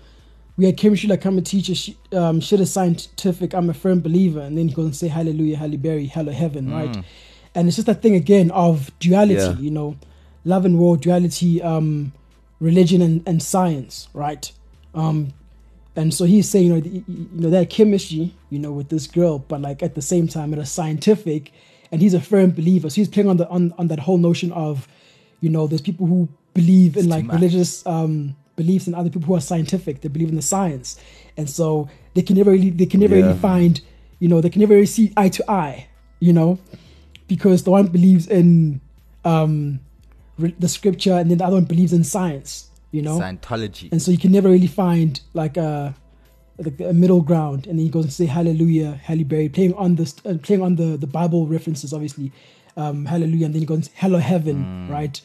[0.57, 4.01] we had chemistry like I'm a teacher sh- um shit is scientific I'm a firm
[4.01, 6.93] believer and then he goes and say hallelujah Halle Berry hello heaven right
[7.55, 9.57] and it's just that thing again of duality Yeah.
[9.57, 9.95] you know
[10.43, 12.11] love and war duality um
[12.59, 14.51] religion and, and science right?
[14.93, 15.33] Um
[15.97, 19.07] and so he's saying you know the, you know that chemistry you know with this
[19.07, 21.51] girl but like at the same time it is scientific
[21.91, 22.89] and he's a firm believer.
[22.89, 24.87] So he's playing on the on, on that whole notion of
[25.41, 29.27] you know there's people who believe in It's like religious um beliefs and other people
[29.27, 30.01] who are scientific.
[30.01, 30.97] They believe in the science.
[31.37, 33.25] And so they can never really they can never Yeah.
[33.27, 33.81] really find
[34.19, 35.87] you know they can never really see eye to eye
[36.19, 36.57] you know
[37.27, 38.81] because the one believes in
[39.23, 39.79] um
[40.37, 43.19] re- the scripture and then the other one believes in science you know?
[43.19, 43.91] Scientology.
[43.91, 45.93] and so you can never really find like a
[46.57, 47.67] like a middle ground.
[47.67, 50.77] And then he goes and say hallelujah Halle Berry playing on this uh, playing on
[50.77, 52.31] the the bible references obviously.
[52.77, 55.19] Um hallelujah and then he goes hello heaven right?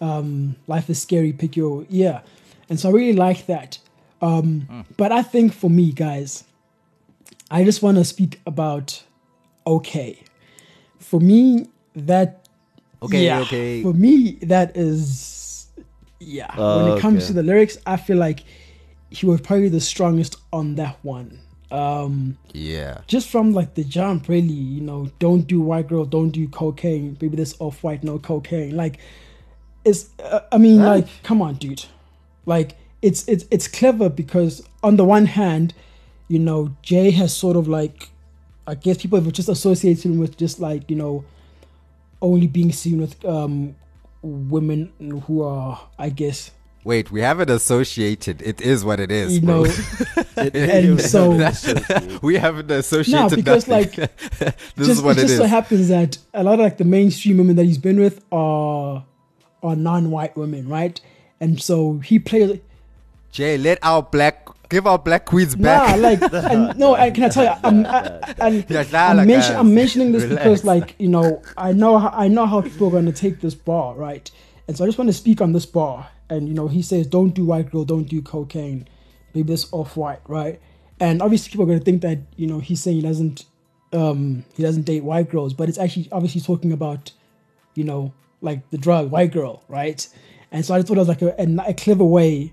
[0.00, 2.20] Um life is scary pick your yeah
[2.68, 3.78] and so i really like that.
[4.22, 6.44] Um but i think for me guys
[7.50, 9.02] i just want to speak about
[9.66, 10.22] okay
[11.08, 12.28] for me that
[13.02, 13.82] Okay, yeah, okay.
[13.82, 15.68] for me that is
[16.20, 17.26] yeah when it comes Okay.
[17.28, 18.40] to the lyrics i feel like
[19.10, 21.30] he was probably the strongest on that one
[21.70, 22.98] Um, Yeah.
[23.08, 27.14] just from like the jump, really, you know, don't do white girl, don't do cocaine.
[27.20, 28.76] Baby, this off white, no cocaine.
[28.76, 28.98] Like,
[29.84, 30.10] it's.
[30.22, 31.84] Uh, I mean, like, come on, dude.
[32.54, 32.70] Like,
[33.02, 35.74] it's it's it's clever because on the one hand,
[36.28, 38.10] you know, Jay has sort of like,
[38.66, 41.24] I guess people have just associated him with just like you know,
[42.20, 43.76] only being seen with um
[44.22, 44.92] women
[45.26, 46.50] who are, I guess,
[46.84, 48.40] Wait, we haven't associated.
[48.42, 49.64] It is what it is, you bro.
[50.36, 51.32] know, And so-
[52.22, 53.30] we haven't associated.
[53.30, 54.02] No, because, nothing.
[54.02, 55.38] like, this just, is what it it just is.
[55.38, 59.04] so happens that a lot of like the mainstream women that he's been with are
[59.64, 61.00] are non-white women, right?
[61.40, 62.60] And so he plays.
[63.32, 65.96] Jay, let our black, give our black queens back.
[65.96, 69.16] Nah, like and, no, I can I tell you, I'm, I, and Yeah, nah, I'm,
[69.18, 70.42] like, mention, I'm mentioning this relax.
[70.42, 73.40] because, like, you know, I know how, I know how people are going to take
[73.40, 74.30] this bar, right?
[74.68, 76.08] And so I just want to speak on this bar.
[76.28, 78.88] And you know, he says, "Don't do white girl, don't do cocaine,
[79.32, 80.60] maybe this off white, right?"
[80.98, 83.44] And obviously, people are going to think that you know he's saying he doesn't,
[83.92, 87.12] um, he doesn't date white girls, but it's actually obviously talking about,
[87.76, 90.06] you know, like the drug white girl, right?
[90.50, 92.52] And so I just thought it was like a, a, a clever way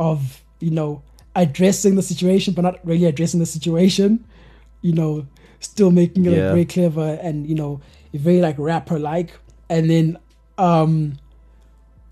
[0.00, 1.02] of you know
[1.34, 4.24] addressing the situation, but not really addressing the situation.
[4.82, 5.26] You know,
[5.60, 7.80] still making it like very clever and you know
[8.12, 9.38] very like rapper like.
[9.68, 10.18] And then
[10.58, 11.18] um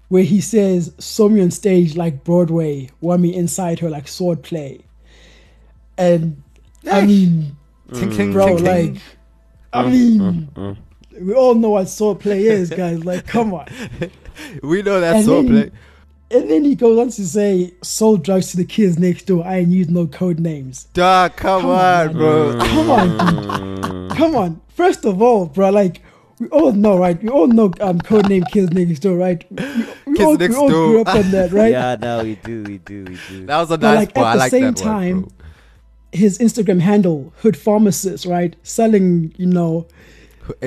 [0.08, 4.82] where he says, "Saw me on stage like Broadway, want me inside her like swordplay,"
[5.98, 6.42] and
[6.90, 7.56] I mean,
[7.90, 7.98] mm.
[7.98, 8.94] Ting, ting, bro, ting, ting.
[8.94, 9.02] like,
[9.72, 10.48] I uh, mean.
[10.56, 10.74] Uh, uh.
[11.20, 13.04] We all know what swordplay is, guys.
[13.04, 13.66] Like, come on.
[14.62, 15.70] we know that And so then- play.
[16.32, 19.44] And then he goes on to say, sold drugs to the kids next door.
[19.44, 20.84] I ain't used no code names.
[20.94, 22.16] Dog, come, Come on, on, man.
[22.16, 22.58] bro.
[22.60, 24.10] Come on, dude.
[24.16, 24.60] Come on.
[24.68, 26.02] First of all, bro, like,
[26.38, 27.20] we all know, right?
[27.20, 29.44] We all know um, code name kids next door, right?
[29.50, 29.64] We,
[30.06, 30.86] we Kids all, Next we all Door.
[30.88, 31.72] grew up on that, right?
[31.72, 33.46] Yeah, no, we do, we do, we do.
[33.46, 34.24] That was a But, nice like, bar.
[34.24, 35.32] at I the like same that time, one.
[36.12, 38.54] His Instagram handle, Hood Pharmacist, right?
[38.62, 39.86] Selling, you know,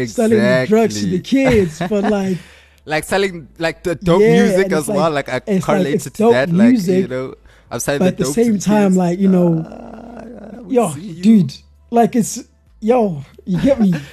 [0.05, 2.37] selling drugs to the kids, but like,
[2.85, 5.11] like selling like the dope Yeah, music as it's well.
[5.11, 6.49] like- Like I like correlated it's to that.
[6.51, 7.35] Like you know,
[7.71, 8.97] I'm selling but at the the dope to same time, kids.
[8.97, 11.23] like, you know, Ah, we yo, you.
[11.23, 11.53] dude,
[11.91, 12.43] like, it's,
[12.81, 13.93] yo, you get me?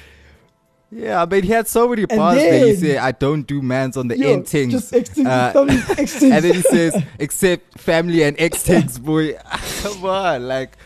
[0.92, 2.66] Yeah, I mean, he had so many And bars there.
[2.66, 5.52] He then- said, "I don't do mans on the Yo, end things." just extinct, Uh,
[5.54, 5.70] and
[6.44, 9.34] then he says, "Except family and ex things, boy."
[9.82, 10.76] Come on, like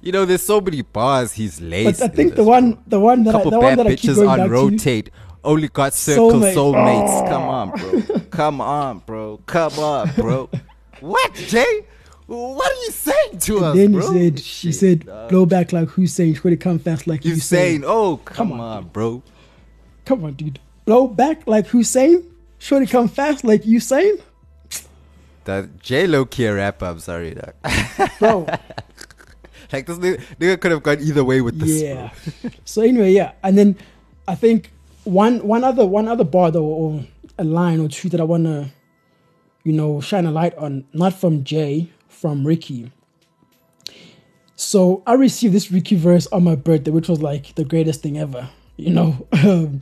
[0.00, 2.00] you know, there's so many bars he's laced.
[2.00, 4.26] But I think the one, the one that, I, the one that I keep going
[4.26, 5.10] on back to, rotate.
[5.44, 6.54] Only got circle Soulmate.
[6.54, 7.28] soulmates.
[7.28, 8.20] Come on, bro.
[8.30, 9.40] Come on, bro.
[9.46, 10.48] Come on, bro.
[11.00, 11.86] what, Jay?
[12.26, 15.28] What are you saying to us, and then he said, she Shit, said, dog.
[15.28, 17.58] blow back like Hussein, should it come fast like You Hussein.
[17.58, 17.84] saying?
[17.84, 18.92] Oh, come, Come on, dude.
[18.92, 19.22] bro.
[20.06, 20.58] Come on, dude.
[20.86, 22.24] Blow back like Hussein,
[22.58, 24.14] should it come fast like Hussein,
[25.44, 26.86] That J Lo key rapper.
[26.86, 27.52] I'm sorry, dog.
[28.18, 28.46] bro.
[29.72, 31.82] like this nigga, nigga could have gone either way with this.
[31.82, 32.10] yeah.
[32.64, 33.76] so anyway, yeah, and then
[34.26, 34.70] I think
[35.04, 37.04] one one other one other bar though, or
[37.38, 38.70] a line or two that I wanna,
[39.64, 42.92] you know, shine a light on, not from Jay, from Ricky.
[44.54, 48.18] So I received this Ricky verse on my birthday, which was like the greatest thing
[48.18, 49.26] ever, you know.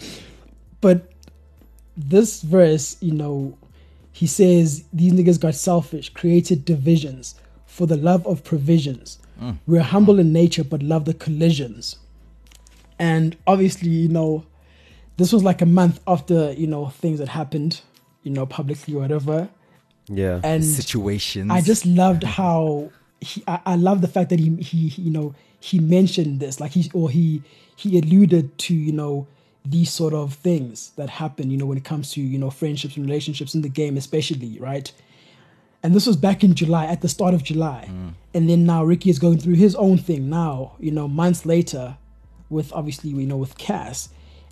[0.80, 1.12] But
[1.96, 3.58] this verse, you know,
[4.12, 7.34] he says these niggas got selfish, created divisions
[7.66, 9.18] for the love of provisions.
[9.40, 9.58] Mm.
[9.66, 11.96] We're humble in nature, but love the collisions.
[12.98, 14.44] And obviously, you know,
[15.20, 17.82] this was like a month after you know things that happened,
[18.22, 19.48] you know, publicly or whatever.
[20.08, 20.40] Yeah.
[20.42, 21.50] And Situations.
[21.50, 23.44] I just loved how he.
[23.46, 26.72] I, I love the fact that he, he, he, you know, he mentioned this, like
[26.72, 27.42] he or he,
[27.76, 29.26] he alluded to, you know,
[29.64, 32.96] these sort of things that happen, you know, when it comes to you know friendships
[32.96, 34.90] and relationships in the game, especially, right?
[35.82, 38.12] And this was back in July, at the start of July, mm.
[38.34, 41.96] and then now Ricky is going through his own thing now, you know, months later,
[42.48, 44.08] with obviously you know with Cass,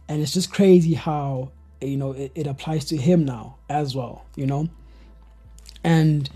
[0.09, 4.25] and it's just crazy how you know it, it applies to him now as well,
[4.37, 4.69] you know,
[5.85, 6.29] and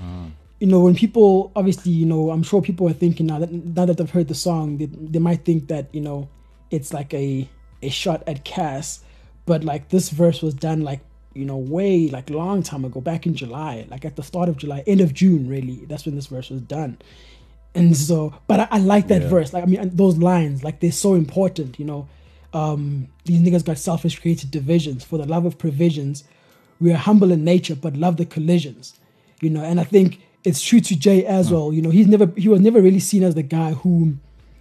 [0.60, 3.84] you know when people obviously you know i'm sure people are thinking now that now
[3.84, 6.28] that they've heard the song they, they might think that you know
[6.70, 7.48] it's like a
[7.82, 9.02] a shot at cass.
[9.44, 11.00] But like this verse was done like
[11.34, 14.56] you know way like long time ago back in july like at the start of
[14.58, 16.98] july end of june really that's when this verse was done.
[17.74, 19.28] And so but i, I like that Yeah.
[19.28, 19.52] verse.
[19.52, 22.06] Like i mean those lines like they're so important you know
[22.54, 25.04] um these niggas got selfish created divisions.
[25.04, 26.24] For the love of provisions
[26.80, 28.98] we are humble in nature but love the collisions
[29.40, 29.62] you know?
[29.62, 31.90] And i think it's true to jay as well you know?
[31.90, 34.16] He's never he was never really seen as the guy who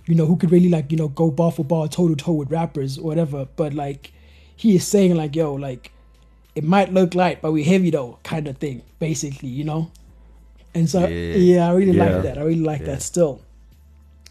[0.05, 2.33] you know who could really like you know go bar for bar toe to toe
[2.33, 3.47] with rappers or whatever.
[3.55, 4.11] But like
[4.55, 5.91] he is saying like yo like
[6.55, 9.91] it might look light but we heavy though kind of thing basically you know?
[10.73, 11.35] And so Yeah.
[11.37, 12.05] yeah, i really Yeah.
[12.05, 12.37] like that.
[12.37, 12.87] I really like Yeah.
[12.95, 13.41] that still.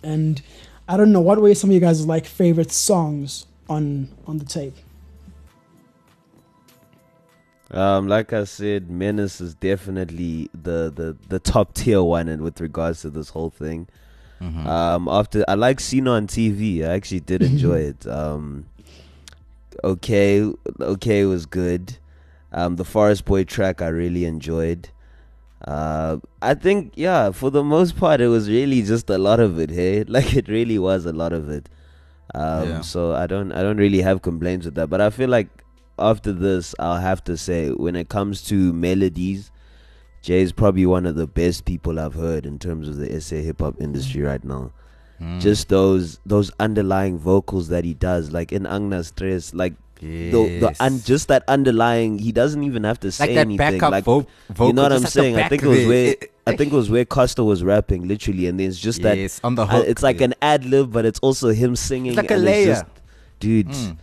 [0.03, 0.40] And
[0.88, 4.44] I don't know what were some of you guys' like favorite songs on on the
[4.44, 4.76] tape.
[7.70, 12.61] Um, like I said, Menace is definitely the, the, the top tier one and with
[12.61, 13.87] regards to this whole thing.
[14.40, 14.66] Mhm.
[14.66, 16.83] Um, after I like Seen on TV.
[16.83, 18.06] I actually did enjoy it.
[18.09, 18.66] Um,
[19.85, 21.96] okay, okay was good.
[22.52, 24.88] Um, the Forest Boy track I really enjoyed.
[25.64, 29.61] Uh, I think yeah, for the most part, it was really just a lot of
[29.61, 29.70] it.
[29.70, 31.68] Hey, like it really was a lot of it.
[32.35, 32.81] Um, Yeah.
[32.83, 34.88] so I don't I don't really have complaints with that.
[34.88, 35.49] But I feel like
[35.99, 39.51] after this, I'll have to say when it comes to melodies,
[40.23, 43.37] Jay is probably one of the best people I've heard in terms of the SA
[43.37, 44.73] hip hop industry right now.
[45.21, 45.40] Mm.
[45.40, 50.75] Just those those underlying vocals that he does, like in Ang'na Stress, like the the
[50.81, 52.19] un, just that underlying.
[52.19, 53.79] He doesn't even have to say like that anything.
[53.79, 54.66] backup like vo- vocal.
[54.69, 55.37] you know what I'm saying?
[55.37, 58.46] I think it was where It- I think it was where Costa was rapping literally,
[58.46, 59.16] and there's just that.
[59.16, 59.84] yes, on the uh, hook.
[59.88, 60.26] it's like yeah.
[60.26, 62.12] an ad lib, but it's also him singing.
[62.12, 62.66] It's like a layer.
[62.66, 62.84] just-
[63.38, 63.68] dude.
[63.68, 63.96] Mm.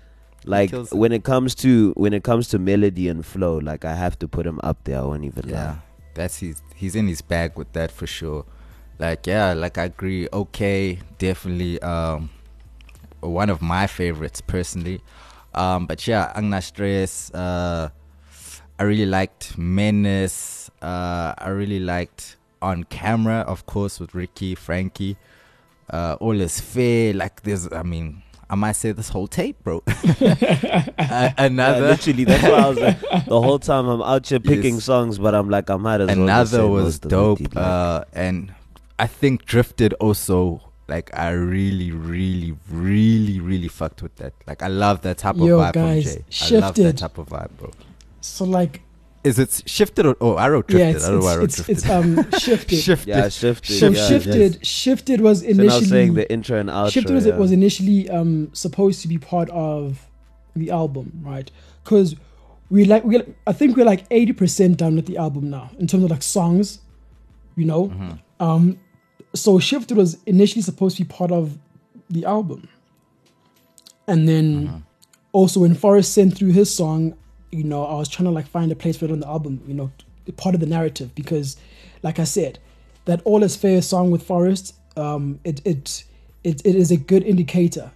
[0.45, 0.93] Like it.
[0.93, 4.27] when it comes to when it comes to melody and flow, like I have to
[4.27, 4.99] put him up there.
[4.99, 5.77] I won't even Yeah, lie.
[6.13, 6.61] that's his.
[6.75, 8.45] He's in his bag with that for sure.
[8.97, 10.27] Like yeah, like I agree.
[10.31, 11.81] Okay, definitely.
[11.81, 12.29] Um,
[13.19, 15.01] one of my favorites personally.
[15.53, 17.29] Um, but yeah, Ang'na Stress.
[17.33, 17.89] Uh,
[18.79, 20.69] I really liked Menace.
[20.81, 25.17] Uh, I really liked On Camera, of course, with Ricky, Frankie.
[25.89, 27.13] Uh, All is fair.
[27.13, 29.83] Like there's, I mean, I might say this whole tape, bro.
[30.19, 30.35] Uh,
[30.99, 31.87] Yeah, another.
[31.89, 34.83] literally, that's why I was like, the whole time I'm out here picking Yes.
[34.85, 36.27] songs, but I'm like, I might as well.
[36.27, 38.53] just say another was most of it, dope dude, like- uh and
[38.99, 44.67] i think drifted also like i really really really really fucked with that like i
[44.67, 47.51] love that type Yo, of vibe guys, from jay i love that type of vibe
[47.59, 47.69] bro
[48.21, 48.81] So like
[49.27, 51.37] is it shifted or oh i wrote yeah, drifted it's i don't know why i
[51.37, 52.79] wrote it's, it's, drifted it's um shifted.
[52.79, 53.79] shifted yeah, shifted.
[53.79, 54.07] so yeah.
[54.07, 55.55] shifted shifted was initially.
[55.55, 56.91] So now initially saying the intro and outro.
[56.91, 57.37] Shifted was, yeah.
[57.37, 60.07] was initially um, supposed to be part of
[60.55, 61.49] the album, right?
[61.83, 62.15] Because
[62.69, 65.87] we like we I think we're like eighty percent done with the album now in
[65.87, 66.79] terms of like songs,
[67.55, 67.87] you know.
[67.87, 68.43] Mm-hmm.
[68.43, 68.79] Um,
[69.33, 71.57] so Shifted was initially supposed to be part of
[72.09, 72.67] the album,
[74.07, 74.77] and then Mm-hmm.
[75.31, 77.15] also when Forrest sent through his song,
[77.57, 79.61] you know, I was trying to like find a place for it on the album,
[79.67, 79.91] you know,
[80.37, 81.57] part of the narrative because,
[82.03, 82.59] like I said,
[83.05, 86.03] that All Is Fair song with Forrest, um, it it
[86.43, 87.91] it, it is a good indicator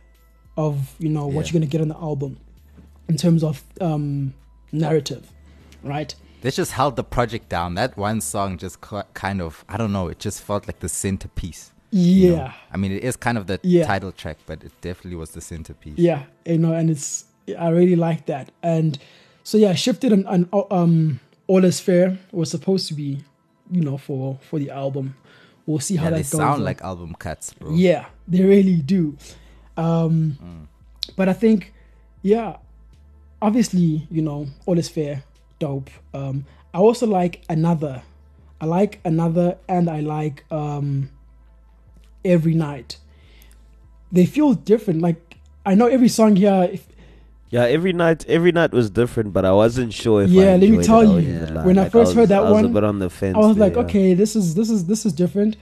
[0.58, 1.52] of you know what Yeah.
[1.54, 2.38] you're gonna get on the album
[3.08, 4.34] in terms of um,
[4.71, 5.30] narrative,
[5.84, 6.13] right?
[6.41, 8.82] this just held the project down that one song just
[9.13, 12.52] kind of i don't know it just felt like the centerpiece Yeah, you know?
[12.74, 13.86] i mean it is kind of the Yeah.
[13.86, 17.26] title track but it definitely was the centerpiece yeah, you know, and it's
[17.60, 18.97] I really like that, and
[19.43, 23.23] so yeah, shifted and, and um, All Is Fair was supposed to be,
[23.71, 25.15] you know, for for the album.
[25.65, 26.32] We'll see how yeah that they goes.
[26.32, 29.17] sound like album cuts bro Yeah, they really do.
[29.77, 30.67] Um,
[31.15, 31.73] But I think,
[32.23, 32.58] yeah,
[33.41, 35.23] obviously, you know, all is fair,
[35.60, 35.89] dope.
[36.13, 38.01] Um, I also like another.
[38.60, 41.10] I like another, and I like um,
[42.23, 42.97] every night.
[44.12, 45.01] They feel different.
[45.01, 46.77] Like I know every song here.
[47.51, 50.29] If, Yeah, every night, every night was different, but I wasn't sure if.
[50.29, 51.65] I Yeah, let me tell you, won't even lie.
[51.65, 53.35] when I first was- heard that I was one, a bit on the fence.
[53.35, 53.83] I was there, like, yeah.
[53.83, 55.57] okay, this is this is this is different.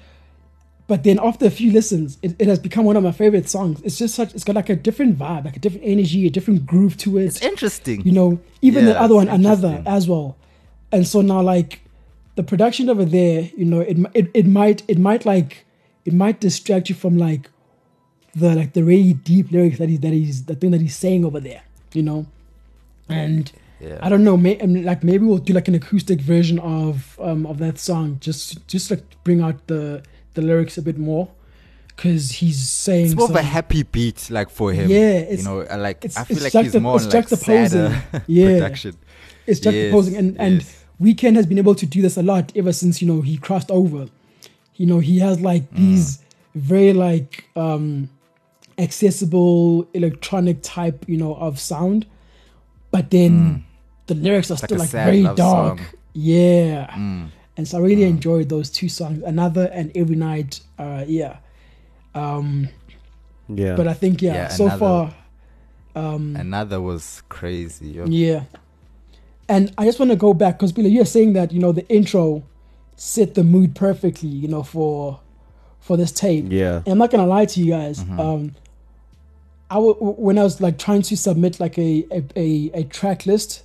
[0.87, 3.79] But then after a few listens, it, it has become one of my favorite songs.
[3.83, 4.33] It's just such.
[4.33, 7.25] It's got like a different vibe, like a different energy, a different groove to it.
[7.25, 10.35] it's interesting you know even the other one another as well
[10.91, 11.81] and so now like
[12.35, 15.65] the production over there you know it, it it might it might like
[16.05, 17.49] it might distract you from like
[18.35, 21.23] the like the really deep lyrics that he's that he's the thing that he's saying
[21.23, 21.61] over there
[21.93, 22.25] you know
[23.07, 26.59] and yeah I don't know, may, um, like maybe we'll do like an acoustic version
[26.59, 30.97] of um of that song, just just like bring out the the lyrics a bit
[30.97, 31.29] more,
[31.95, 35.61] because he's saying it's more of a happy beat like for him Yeah, you know
[35.61, 37.69] I like it's- i feel like he's more it's like juxtaposing.
[37.69, 38.47] sadder Yeah.
[38.59, 38.95] production
[39.47, 40.75] it's juxtaposing and and yes.
[41.01, 43.71] Weeknd has been able to do this a lot ever since you know he crossed
[43.71, 44.07] over
[44.75, 45.77] you know he has like Mm.
[45.77, 46.19] these
[46.53, 48.09] very like um
[48.79, 52.05] accessible electronic type you know of sound
[52.91, 53.63] but then
[54.07, 54.61] the lyrics are Mm.
[54.61, 55.79] like still a like very dark song.
[56.13, 57.27] yeah Mm.
[57.57, 61.37] and so i really enjoyed those two songs another and every night uh yeah
[62.15, 62.69] um
[63.47, 63.75] Yeah.
[63.75, 64.79] but i think yeah, Yeah, so Another.
[64.79, 65.13] far
[65.95, 68.05] um another was crazy yo.
[68.05, 68.43] yeah.
[69.51, 71.87] And I just want to go back because Billy, you're saying that you know the
[71.89, 72.43] intro
[72.95, 75.19] set the mood perfectly, you know, for
[75.79, 76.45] for this tape.
[76.49, 76.75] yeah.
[76.85, 77.97] And I'm not gonna lie to you guys.
[78.03, 78.19] Mm-hmm.
[78.19, 78.55] Um,
[79.71, 83.25] I w- when I was like trying to submit like a a, a, a track
[83.25, 83.63] list,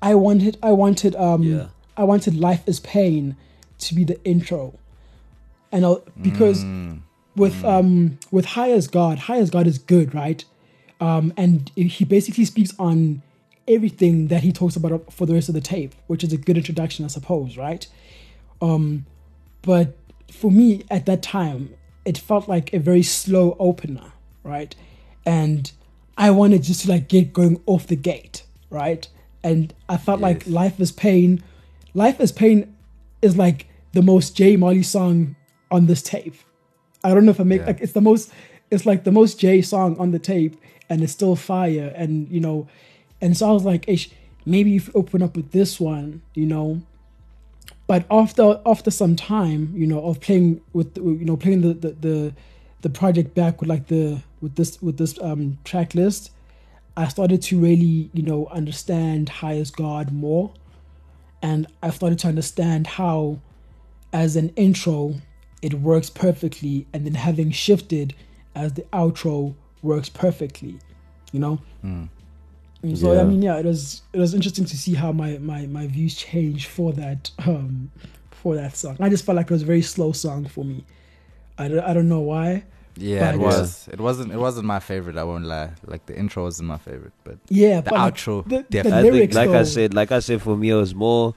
[0.00, 1.66] I wanted I wanted um Yeah.
[1.96, 3.36] I wanted Life is Pain
[3.78, 4.74] to be the intro,
[5.72, 7.00] and I'll, because Mm.
[7.36, 10.44] with um with high as God, high as God is good, right?
[11.00, 13.22] Um, and he basically speaks on
[13.68, 16.56] everything that he talks about for the rest of the tape, which is a good
[16.56, 17.86] introduction, I suppose, right?
[18.60, 19.06] Um,
[19.62, 19.96] but
[20.32, 24.12] for me at that time, it felt like a very slow opener,
[24.42, 24.74] right?
[25.28, 25.70] And
[26.16, 29.06] I wanted just to like get going off the gate, right?
[29.42, 31.42] And I felt like Life is Pain,
[31.94, 32.74] Life is Pain
[33.22, 35.36] is like the most J Molley song
[35.70, 36.34] on this tape.
[37.04, 37.66] I don't know if I make Yeah.
[37.68, 38.32] like it's the most
[38.70, 40.54] it's like the most Jay song on the tape
[40.90, 42.66] and it's still fire and you know
[43.20, 44.10] and so I was like Ish,
[44.44, 46.82] maybe if you open up with this one, you know.
[47.86, 51.90] But after after some time, you know, of playing with you know playing the the,
[52.06, 52.34] the
[52.82, 56.30] the project back with like the with this with this um track list,
[56.96, 60.52] I started to really you know understand High as God more,
[61.42, 63.40] and I started to understand how,
[64.12, 65.14] as an intro,
[65.62, 68.14] it works perfectly, and then having shifted
[68.54, 70.78] as the outro works perfectly,
[71.32, 71.60] you know.
[72.82, 73.22] And so Yeah.
[73.22, 76.14] I mean, yeah, it was it was interesting to see how my my my views
[76.14, 77.90] changed for that um
[78.30, 78.96] for that song.
[79.00, 80.84] I just felt like it was a very slow song for me.
[81.58, 82.64] I don't, I don't know why.
[82.96, 83.88] Yeah, it But- was.
[83.92, 84.32] It wasn't.
[84.32, 85.16] It wasn't my favorite.
[85.16, 85.70] I won't lie.
[85.86, 88.98] Like the intro wasn't my favorite, but Yeah, the but outro the, the definitely.
[88.98, 91.34] I think, lyrics, like I said, like I said, for me, it was more,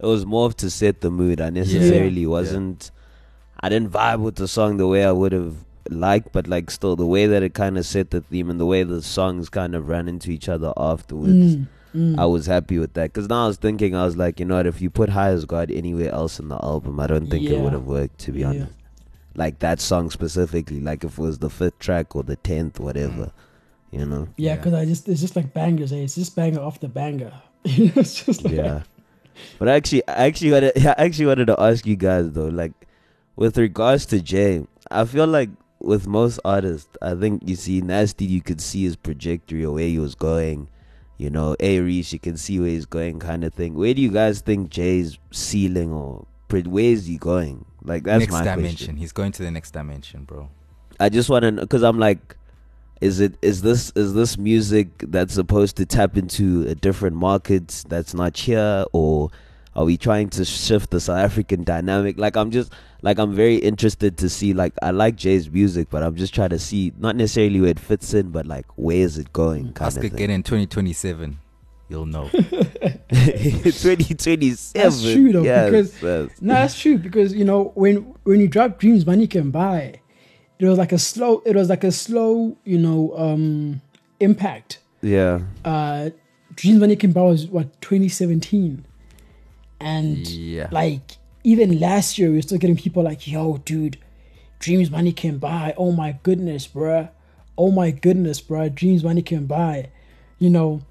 [0.00, 1.40] it was more to set the mood.
[1.40, 2.28] I necessarily Yeah.
[2.28, 2.90] wasn't.
[3.60, 5.54] I didn't vibe with the song the way I would have
[5.88, 8.66] liked, but like still, the way that it kind of set the theme and the
[8.66, 12.18] way the songs kind of ran into each other afterwards, Mm, mm.
[12.18, 13.12] I was happy with that.
[13.12, 14.66] Because now I was thinking, I was like, you know what?
[14.66, 17.60] If you put High as God anywhere else in the album, I don't think it
[17.60, 18.18] would have worked.
[18.20, 18.48] To be Yeah.
[18.48, 18.72] honest,
[19.36, 23.32] like that song specifically, like if it was the fifth track or the tenth, whatever,
[23.90, 24.28] you know.
[24.36, 24.56] yeah, Yeah.
[24.56, 25.92] because I just it's just like bangers.
[25.92, 25.96] Eh?
[25.96, 27.32] It's just banger after banger.
[27.64, 28.82] it's just like, yeah.
[29.58, 32.72] But actually, I actually wanted, I actually wanted to ask you guys though, like,
[33.36, 38.24] with regards to Jay, I feel like with most artists, I think you see Nasty,
[38.24, 40.68] you could see his trajectory or where he was going.
[41.18, 43.74] You know, A-Reece, you can see where he's going, kind of thing.
[43.74, 47.64] Where do you guys think Jay's ceiling or where is he going?
[47.84, 48.76] Like that's next my dimension.
[48.76, 48.96] question.
[48.96, 50.48] He's going to the next dimension, bro.
[50.98, 52.36] I just want to know because I'm like,
[53.00, 57.84] is it is this is this music that's supposed to tap into a different market
[57.88, 59.30] that's not here, or
[59.76, 62.18] are we trying to shift the South African dynamic?
[62.18, 62.72] Like I'm just
[63.02, 64.54] like I'm very interested to see.
[64.54, 67.80] Like I like Jay's music, but I'm just trying to see not necessarily where it
[67.80, 69.72] fits in, but like where is it going?
[69.74, 70.30] Kind Ask of again thing.
[70.30, 71.38] in 2027.
[71.94, 72.28] You'll know.
[73.12, 74.72] 2027.
[74.82, 76.30] That's true, though, yes, because- yes.
[76.42, 80.00] No, that's true because you know when when you drop Dreams Money Can Buy,
[80.58, 81.40] it was like a slow.
[81.46, 83.80] It was like a slow, you know, um
[84.18, 84.80] impact.
[85.02, 86.10] yeah, Uh
[86.56, 88.84] Dreams Money Can Buy was what 2017,
[89.80, 90.68] and yeah.
[90.72, 93.98] like even last year we were still getting people like, "Yo, dude,
[94.58, 95.74] Dreams Money Can Buy.
[95.76, 97.10] Oh my goodness, bruh.
[97.56, 98.74] Oh my goodness, bruh.
[98.74, 99.90] Dreams Money Can Buy."
[100.40, 100.82] You know,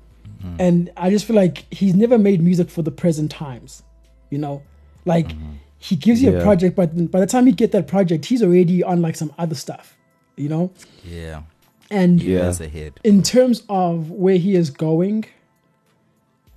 [0.43, 0.55] Mm-hmm.
[0.59, 3.81] and I just feel like he's never made music for the present times.
[4.29, 4.63] You know,
[5.05, 5.53] like mm-hmm.
[5.77, 8.83] he gives you a project, but by the time you get that project, he's already
[8.83, 9.95] on like some other stuff.
[10.35, 10.71] You know,
[11.05, 11.43] yeah.
[11.89, 12.43] and Yeah.
[12.43, 12.99] Years ahead.
[13.03, 15.25] in terms of where he is going,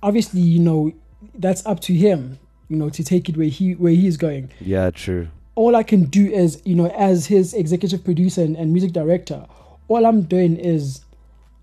[0.03, 0.91] obviously, you know,
[1.35, 4.51] that's up to him, you know, to take it where he where he is going.
[4.59, 5.29] yeah, true.
[5.55, 9.47] All I can do is, you know, as his executive producer and, and music director,
[9.87, 11.01] all I'm doing is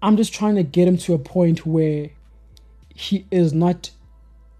[0.05, 2.11] I'm just trying to get him to a point where
[2.95, 3.91] he is not,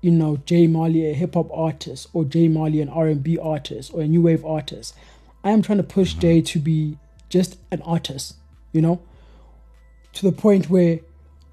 [0.01, 3.39] you know, J Molley, a hip hop artist, or J Molley, an R and B
[3.39, 4.95] artist, or a new wave artist.
[5.43, 8.35] I am trying to push Jay to be just an artist,
[8.73, 9.01] you know,
[10.15, 11.01] to the point where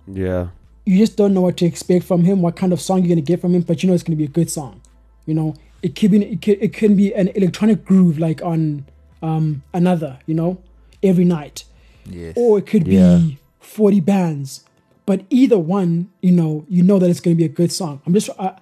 [0.08, 0.48] Yeah,
[0.86, 3.22] you just don't know what to expect from him, what kind of song you're gonna
[3.22, 4.82] get from him, but you know it's gonna be a good song.
[5.26, 8.86] You know, it could be it could, it can be an electronic groove like on
[9.22, 10.58] um another, you know,
[11.04, 11.64] every night,
[12.10, 12.34] Yes.
[12.36, 13.18] or it could Yeah.
[13.18, 14.64] be 40 bands.
[15.06, 18.02] But either one, you know, you know that it's gonna be a good song.
[18.06, 18.58] I'm just I,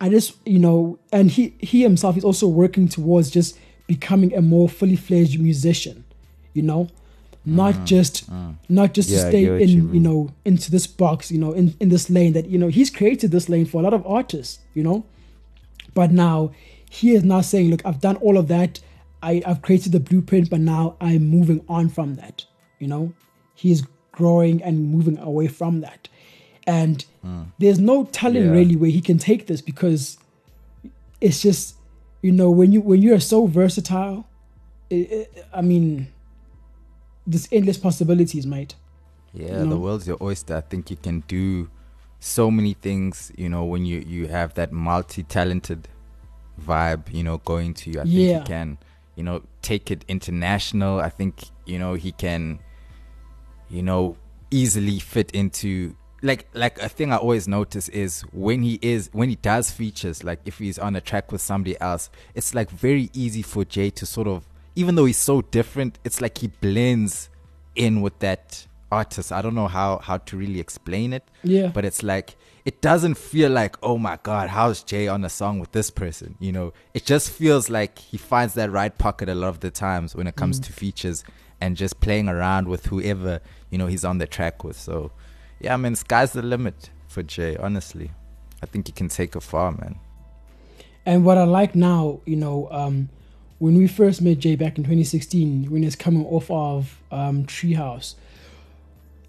[0.00, 4.42] I just you know, and he he himself is also working towards just becoming a
[4.42, 6.04] more fully fledged musician,
[6.54, 6.88] you know,
[7.44, 8.28] not just
[8.68, 11.74] not just Yeah, to stay in you you, know into this box, you know, in
[11.78, 14.58] in this lane that you know he's created this lane for a lot of artists,
[14.74, 15.04] you know,
[15.94, 16.52] but now
[16.90, 18.80] he is now saying, look, I've done all of that.
[19.22, 22.44] I, I've created the blueprint, but now I'm moving on from that.
[22.78, 23.12] You know,
[23.54, 23.82] he's
[24.16, 26.08] growing and moving away from that.
[26.66, 27.42] And hmm.
[27.58, 28.50] there's no telling Yeah.
[28.50, 30.18] really where he can take this because
[31.20, 31.76] it's just,
[32.22, 34.26] you know, when you when you're so versatile,
[34.90, 36.08] it, it, I mean,
[37.26, 38.74] there's endless possibilities, mate.
[39.32, 40.56] Yeah, you the world's your oyster.
[40.56, 41.70] I think you can do
[42.20, 45.88] so many things, you know, when you, you have that multi talented
[46.60, 48.00] vibe, you know, going to you.
[48.00, 48.78] I think you can,
[49.14, 51.00] you know, take it international.
[51.00, 52.60] I think you know he can,
[53.70, 54.16] you know,
[54.50, 59.28] easily fit into like like a thing I always notice is when he is when
[59.28, 63.10] he does features like if he's on a track with somebody else, it's like very
[63.12, 67.28] easy for Jay to sort of even though he's so different, it's like he blends
[67.74, 69.32] in with that artist.
[69.32, 71.24] I don't know how how to really explain it.
[71.42, 71.68] Yeah.
[71.68, 75.58] But it's like it doesn't feel like, oh my god, how's Jay on a song
[75.60, 76.36] with this person?
[76.40, 79.70] You know, it just feels like he finds that right pocket a lot of the
[79.70, 80.64] times when it comes Mm.
[80.64, 81.24] to features
[81.60, 83.40] and just playing around with whoever
[83.70, 84.78] you know he's on the track with.
[84.78, 85.12] So,
[85.60, 87.56] yeah, I mean, sky's the limit for Jay.
[87.56, 88.10] Honestly,
[88.62, 89.98] I think he can take it far, man.
[91.04, 93.08] And what I like now, you know, um,
[93.58, 98.16] when we first met Jay back in 2016, when he's coming off of um, Treehouse,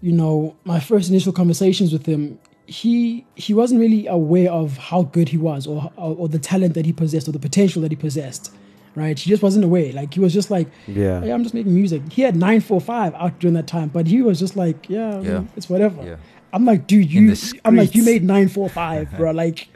[0.00, 5.02] you know, my first initial conversations with him, he he wasn't really aware of how
[5.02, 7.90] good he was, or or, or the talent that he possessed, or the potential that
[7.90, 8.52] he possessed.
[8.98, 9.18] Right?
[9.18, 9.92] He just wasn't aware.
[9.92, 11.20] Like he was just like, Yeah.
[11.20, 14.38] "Hey, I'm just making music." He had 945 out during that time, but he was
[14.38, 15.42] just like, "Yeah, I mean, Yeah.
[15.56, 16.16] it's whatever." Yeah.
[16.52, 17.34] I'm like, dude, you.
[17.34, 19.30] the I'm like, you made 945, bro.
[19.44, 19.68] Like,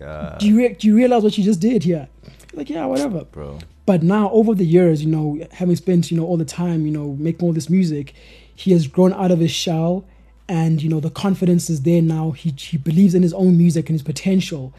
[0.00, 2.08] Uh, do you re- do you realize what you just did here?
[2.54, 3.24] Like, yeah, whatever.
[3.24, 3.58] bro.
[3.86, 6.92] But now, over the years, you know, having spent you know all the time, you
[6.92, 8.14] know, making all this music,
[8.54, 10.04] he has grown out of his shell,
[10.48, 12.30] and you know the confidence is there now.
[12.30, 14.72] He he believes in his own music and his potential,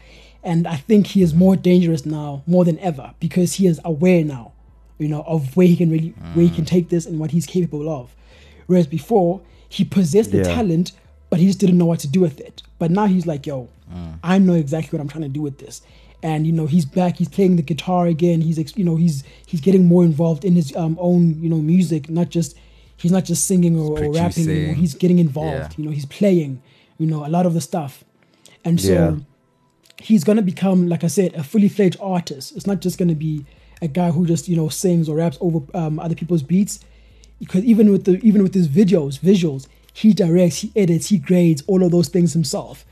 [0.44, 4.24] and I think he is more dangerous now more than ever because he is aware
[4.24, 4.52] now,
[4.98, 7.46] you know, of where he can really where he can take this and what he's
[7.46, 8.14] capable of.
[8.66, 10.54] Whereas before, he possessed the Yeah.
[10.54, 10.92] talent,
[11.30, 12.62] but he just didn't know what to do with it.
[12.78, 13.68] But now he's like, yo,
[14.22, 15.82] I know exactly what I'm trying to do with this.
[16.22, 17.18] And you know, he's back.
[17.18, 18.40] He's playing the guitar again.
[18.42, 22.08] He's you know, he's he's getting more involved in his um, own you know music.
[22.08, 22.54] Not just
[22.96, 24.74] he's not just singing or, or rapping anymore.
[24.74, 25.72] He's getting involved.
[25.72, 25.76] Yeah.
[25.78, 26.62] You know, he's playing.
[26.98, 28.04] You know, a lot of the stuff.
[28.64, 29.16] And so Yeah.
[30.02, 32.56] He's gonna become, like I said, a fully fledged artist.
[32.56, 33.44] It's not just gonna be
[33.80, 36.80] a guy who just you know sings or raps over um, other people's beats.
[37.38, 41.62] Because even with the even with his videos, visuals, he directs, he edits, he grades
[41.66, 42.84] all of those things himself.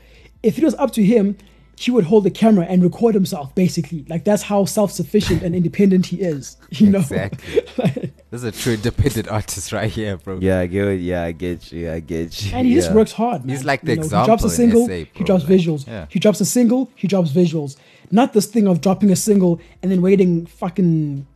[0.43, 1.37] If it was up to him,
[1.77, 3.53] he would hold the camera and record himself.
[3.55, 6.57] Basically, like that's how self sufficient and independent he is.
[6.71, 7.63] You know, Exactly.
[8.31, 10.39] This is a true independent artist right here, bro.
[10.41, 11.01] Yeah, I get it.
[11.01, 11.91] Yeah, I get you.
[11.91, 12.55] I get you.
[12.55, 13.45] and he just works hard.
[13.45, 13.49] Man.
[13.49, 15.85] He's like the You know, He drops a single, SA, he drops like, visuals.
[15.85, 16.05] yeah.
[16.09, 17.75] He drops a single, he drops visuals.
[18.09, 21.27] Not this thing of dropping a single and then waiting fucking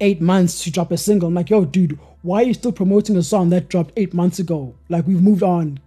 [0.00, 1.28] eight months to drop a single.
[1.28, 4.38] I'm like, yo, dude, why are you still promoting a song that dropped eight months
[4.38, 4.74] ago?
[4.88, 5.80] Like we've moved on.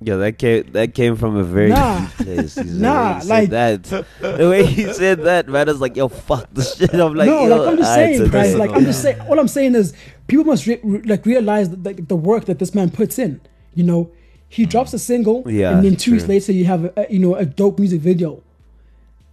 [0.00, 2.00] Yeah, that came that came from a very Nah.
[2.00, 2.54] deep place.
[2.54, 3.82] He's Nah, the like- that.
[4.20, 6.94] The way he said that, man, I was like, yo, fuck this shit.
[6.94, 8.54] I'm like, no, yo, like I'm just saying, so guys.
[8.54, 9.20] Like I'm just saying.
[9.22, 9.92] All I'm saying is,
[10.28, 13.40] people must re- re- like realize that, like, the work that this man puts in.
[13.74, 14.10] You know,
[14.48, 17.34] he drops a single, Yeah, and then two weeks later, you have a, you know
[17.34, 18.40] a dope music video.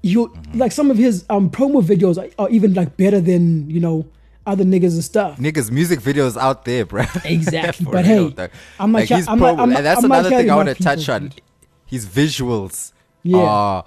[0.02, 3.80] You like some of his um promo videos are, are even like better than you
[3.80, 4.06] know
[4.46, 5.38] other niggas and stuff.
[5.38, 7.04] Niggas, music videos out there, bro.
[7.26, 8.52] Exactly, but real, hey, dog.
[8.80, 10.70] I'm not like ca- I'm not- promo, I'm and that's I'm another thing I want
[10.70, 11.30] to touch on.
[11.30, 11.42] dude.
[11.86, 12.92] His visuals
[13.24, 13.38] Yeah.
[13.40, 13.86] are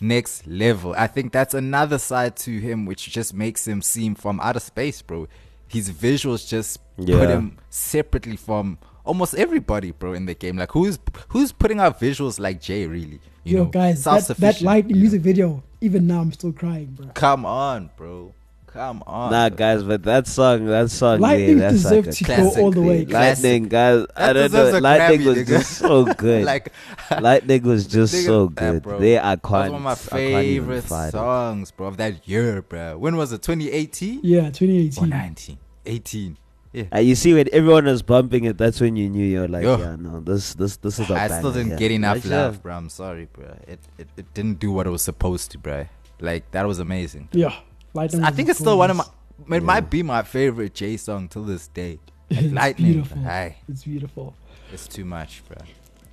[0.00, 0.94] next level.
[0.96, 5.02] I think that's another side to him, which just makes him seem from outer space,
[5.02, 5.28] bro.
[5.68, 10.56] His visuals just put him separately from almost everybody, bro, in the game.
[10.58, 10.98] Like who's
[11.28, 13.20] who's putting out visuals like Jay, really?
[13.44, 15.00] You Yo, know, guys, that, that self-sufficient, lightning you know?
[15.02, 15.62] music video.
[15.80, 17.08] Even now, I'm still crying, bro.
[17.14, 18.34] Come on, bro.
[18.72, 19.30] Come on.
[19.30, 22.34] Nah, guys, but that song, that song, Lightning yeah, that's like deserved a to go
[22.34, 23.04] classic all the way.
[23.04, 23.44] Classic.
[23.44, 24.06] Lightning, guys.
[24.16, 24.78] I don't know.
[24.78, 25.46] Lightning Grammy, was nigga.
[25.48, 26.44] just so good.
[26.44, 26.72] like
[27.20, 28.82] Lightning was just Nigga, so that, good.
[28.82, 28.98] bro.
[28.98, 29.62] They That iconic.
[29.64, 32.96] was one of my favorite songs, bro, of that year, bro.
[32.96, 33.42] When was it?
[33.42, 34.88] 2018 Yeah, 2018.
[34.88, 35.58] or 2018.
[35.58, 35.58] 19?
[35.84, 36.36] 18.
[36.72, 36.84] Yeah.
[36.94, 39.76] Uh, you see, when everyone was bumping it, that's when you knew you're like, Yo.
[39.76, 41.76] yeah, no, this, this, this is a I banger, still didn't yeah.
[41.76, 42.74] get enough Like, love, bro.
[42.74, 43.44] I'm sorry, bro.
[43.68, 45.86] It, it it didn't do what it was supposed to, bro.
[46.20, 47.28] Like that was amazing.
[47.32, 47.52] Yeah,
[47.94, 48.22] lightning.
[48.24, 49.04] I think it's still one of my.
[49.04, 49.58] It Yeah.
[49.60, 51.98] might be my favorite J song till this day.
[52.30, 53.26] Like It's Lightning, beautiful.
[53.26, 54.34] Aye, It's beautiful.
[54.72, 55.58] it's too much, bro.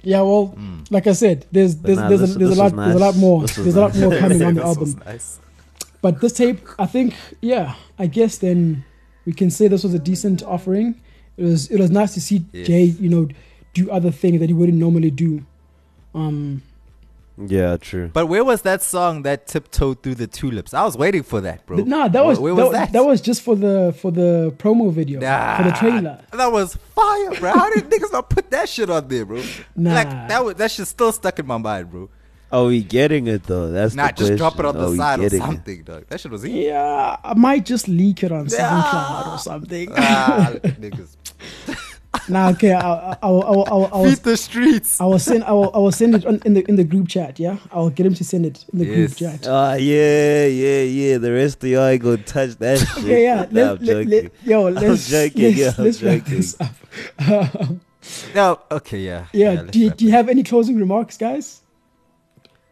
[0.01, 0.89] Yeah, well, Mm.
[0.91, 2.99] like I said, there's there's nah, there's, this- a, there's a lot was there's a
[2.99, 4.01] lot more there's a lot nice.
[4.01, 5.01] more coming on the album.
[5.05, 5.39] nice.
[6.01, 8.85] But this tape, I think, yeah, I guess then
[9.25, 10.95] we can say this was a decent offering.
[11.37, 12.67] It was it was nice to see Yes.
[12.67, 13.27] Jay, you know,
[13.73, 15.45] do other things that he wouldn't normally do.
[16.15, 16.63] Um,
[17.47, 18.09] Yeah, true.
[18.11, 20.73] But where was that song that tiptoed through the tulips?
[20.73, 21.77] I was waiting for that, bro.
[21.77, 22.91] th- nah, that was where that, was that?
[22.91, 26.19] that was just for the for the promo video for the trailer.
[26.33, 27.51] That was fire, bro.
[27.53, 29.41] How did niggas not put that shit on there, bro?
[29.75, 29.93] Nah.
[29.93, 32.09] Like that was that shit still stuck in my mind, bro.
[32.51, 33.69] Are we getting it though?
[33.69, 35.45] That's Nah, the just drop it on the Are side or getting it?
[35.45, 36.05] something, dog.
[36.09, 36.61] That shit was easy.
[36.65, 38.57] Yeah, I might just leak it on Yeah.
[38.81, 39.89] SoundCloud or something.
[39.95, 41.15] ah, niggas.
[42.27, 42.73] Nah, okay.
[42.73, 44.99] I, I, I, I, will- I, will- I, will- Feed the streets.
[44.99, 45.43] I will send.
[45.43, 47.39] I will, I will send it on, in the in the group chat.
[47.39, 49.47] Yeah, I will get him to send it in the group chat.
[49.47, 51.17] Ah, yeah, yeah, yeah.
[51.19, 53.03] The rest of y'all ain't gonna touch that shit.
[53.03, 53.35] yeah, yeah.
[53.35, 54.09] Nah, Let, I'm let, joking.
[54.09, 56.35] let, yo, let's, joking, let's, yeah, I'm let's wrap joking.
[56.37, 57.59] this up.
[57.59, 57.81] Um,
[58.33, 59.25] No, okay, yeah.
[59.33, 59.51] yeah.
[59.51, 61.61] let's do, you, do you have any closing remarks, guys?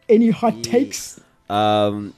[0.08, 1.20] Any hot takes?
[1.48, 2.12] Um,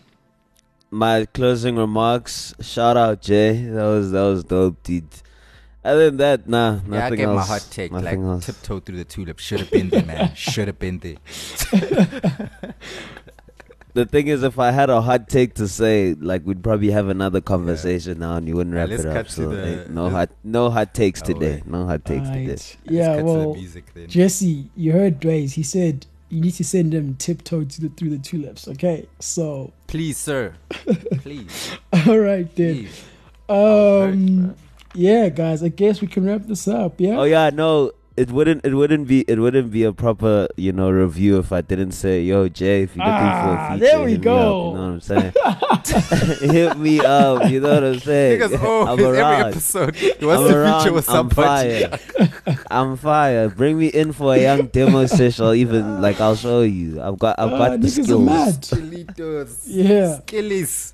[0.91, 2.55] my closing remarks.
[2.63, 3.63] Shout out Jay.
[3.67, 5.05] That was that was dope, dude.
[5.83, 7.37] Other than that, nah, nothing Yeah, I gave else.
[7.37, 7.91] my hot take.
[7.93, 8.47] Like Nothing else.
[8.47, 9.39] tiptoe through the tulip.
[9.39, 10.35] Should have been there, man.
[10.35, 11.17] Should have been there.
[13.93, 17.09] The thing is, if I had a hot take to say, like we'd probably have
[17.09, 19.15] another conversation now, and you wouldn't Yeah, wrap let's it up.
[19.15, 21.55] cut to So the- ain't no let's- hot, no hot takes Oh, today.
[21.57, 21.67] wait.
[21.67, 22.31] No hot takes today.
[22.43, 22.49] Alright.
[22.51, 24.07] Let's Yeah, cut to well, the music then.
[24.09, 25.51] Jesse, you heard Dwayne.
[25.53, 28.69] He said you need to send him tiptoe to the, through the tulips.
[28.69, 30.55] Okay, so Please, sir.
[31.23, 31.73] Please.
[32.07, 32.87] all right then.
[32.87, 33.03] Please.
[33.49, 34.55] Um,
[34.95, 37.01] yeah, guys, I guess we can wrap this up.
[37.01, 37.17] Yeah.
[37.19, 38.65] Oh yeah, no, it wouldn't.
[38.67, 39.25] It wouldn't be.
[39.29, 42.97] It wouldn't be a proper, you know, review if I didn't say, "Yo, Jay, if
[42.97, 44.37] you're looking Ah, for a feature, there we go.
[44.37, 46.51] up," you know what I'm saying?
[46.53, 47.49] hit me up.
[47.51, 48.41] You know what I'm saying?
[48.41, 49.47] Niggas always, I'm every around.
[49.53, 50.81] episode, he wants I'm to around.
[50.83, 51.85] feature with I'm somebody.
[51.87, 51.99] fire.
[52.71, 53.49] I'm fire.
[53.49, 55.45] Bring me in for a young demo session.
[55.47, 57.01] or Even like I'll show you.
[57.01, 57.39] I've got.
[57.39, 58.21] I've Ah, got the niggas are skills.
[58.27, 59.61] mad.
[59.67, 60.19] Yeah.
[60.27, 60.93] Skillies.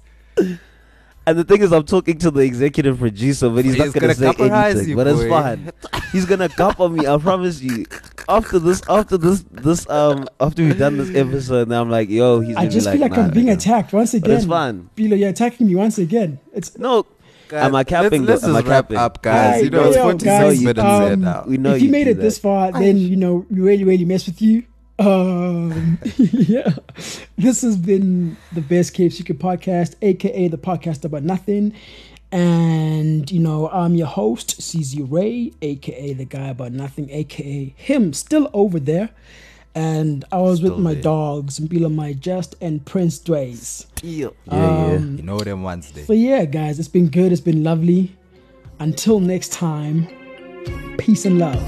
[1.27, 4.15] And the thing is, I'm talking to the executive producer, but he's, He's not gonna,
[4.15, 4.89] gonna say anything.
[4.91, 5.29] you, but it's boy.
[5.29, 5.73] fine.
[6.13, 7.07] He's gonna copper me.
[7.07, 7.85] I promise you.
[8.29, 12.41] After this, after this, this um, after we've done this episode, now I'm like, yo,
[12.41, 12.57] he's.
[12.57, 13.55] I Gonna just be feel like, like I'm being nigga.
[13.55, 14.31] attacked once again.
[14.31, 14.91] But it's fine.
[14.97, 16.39] Bilo, you're attacking me once again.
[16.53, 17.07] It's No,
[17.53, 18.49] Am I Guys, capping Let's, though?
[18.49, 18.97] Am let's I just wrap capping?
[18.97, 19.55] up, guys.
[19.55, 21.45] Right, you know, it's yo, 46 guys, minutes um, in now.
[21.47, 23.85] we know if you you made do it this far, then you know we really,
[23.85, 24.65] really mess with you.
[24.99, 26.71] Um, yeah,
[27.37, 31.75] this has been the best Kept Secret podcast, aka the podcast about nothing.
[32.33, 38.13] And you know, I'm your host, CZ Ray, aka the guy about nothing, aka him,
[38.13, 39.11] still over there.
[39.75, 41.03] And I was with my there.
[41.03, 43.87] dogs, Mbila My Just and Prince Dways.
[44.03, 46.05] Yeah, Um, You know them Wednesday.
[46.05, 47.31] So yeah, guys, it's been good.
[47.31, 48.17] It's been lovely.
[48.79, 50.07] Until next time,
[50.97, 51.63] peace and love.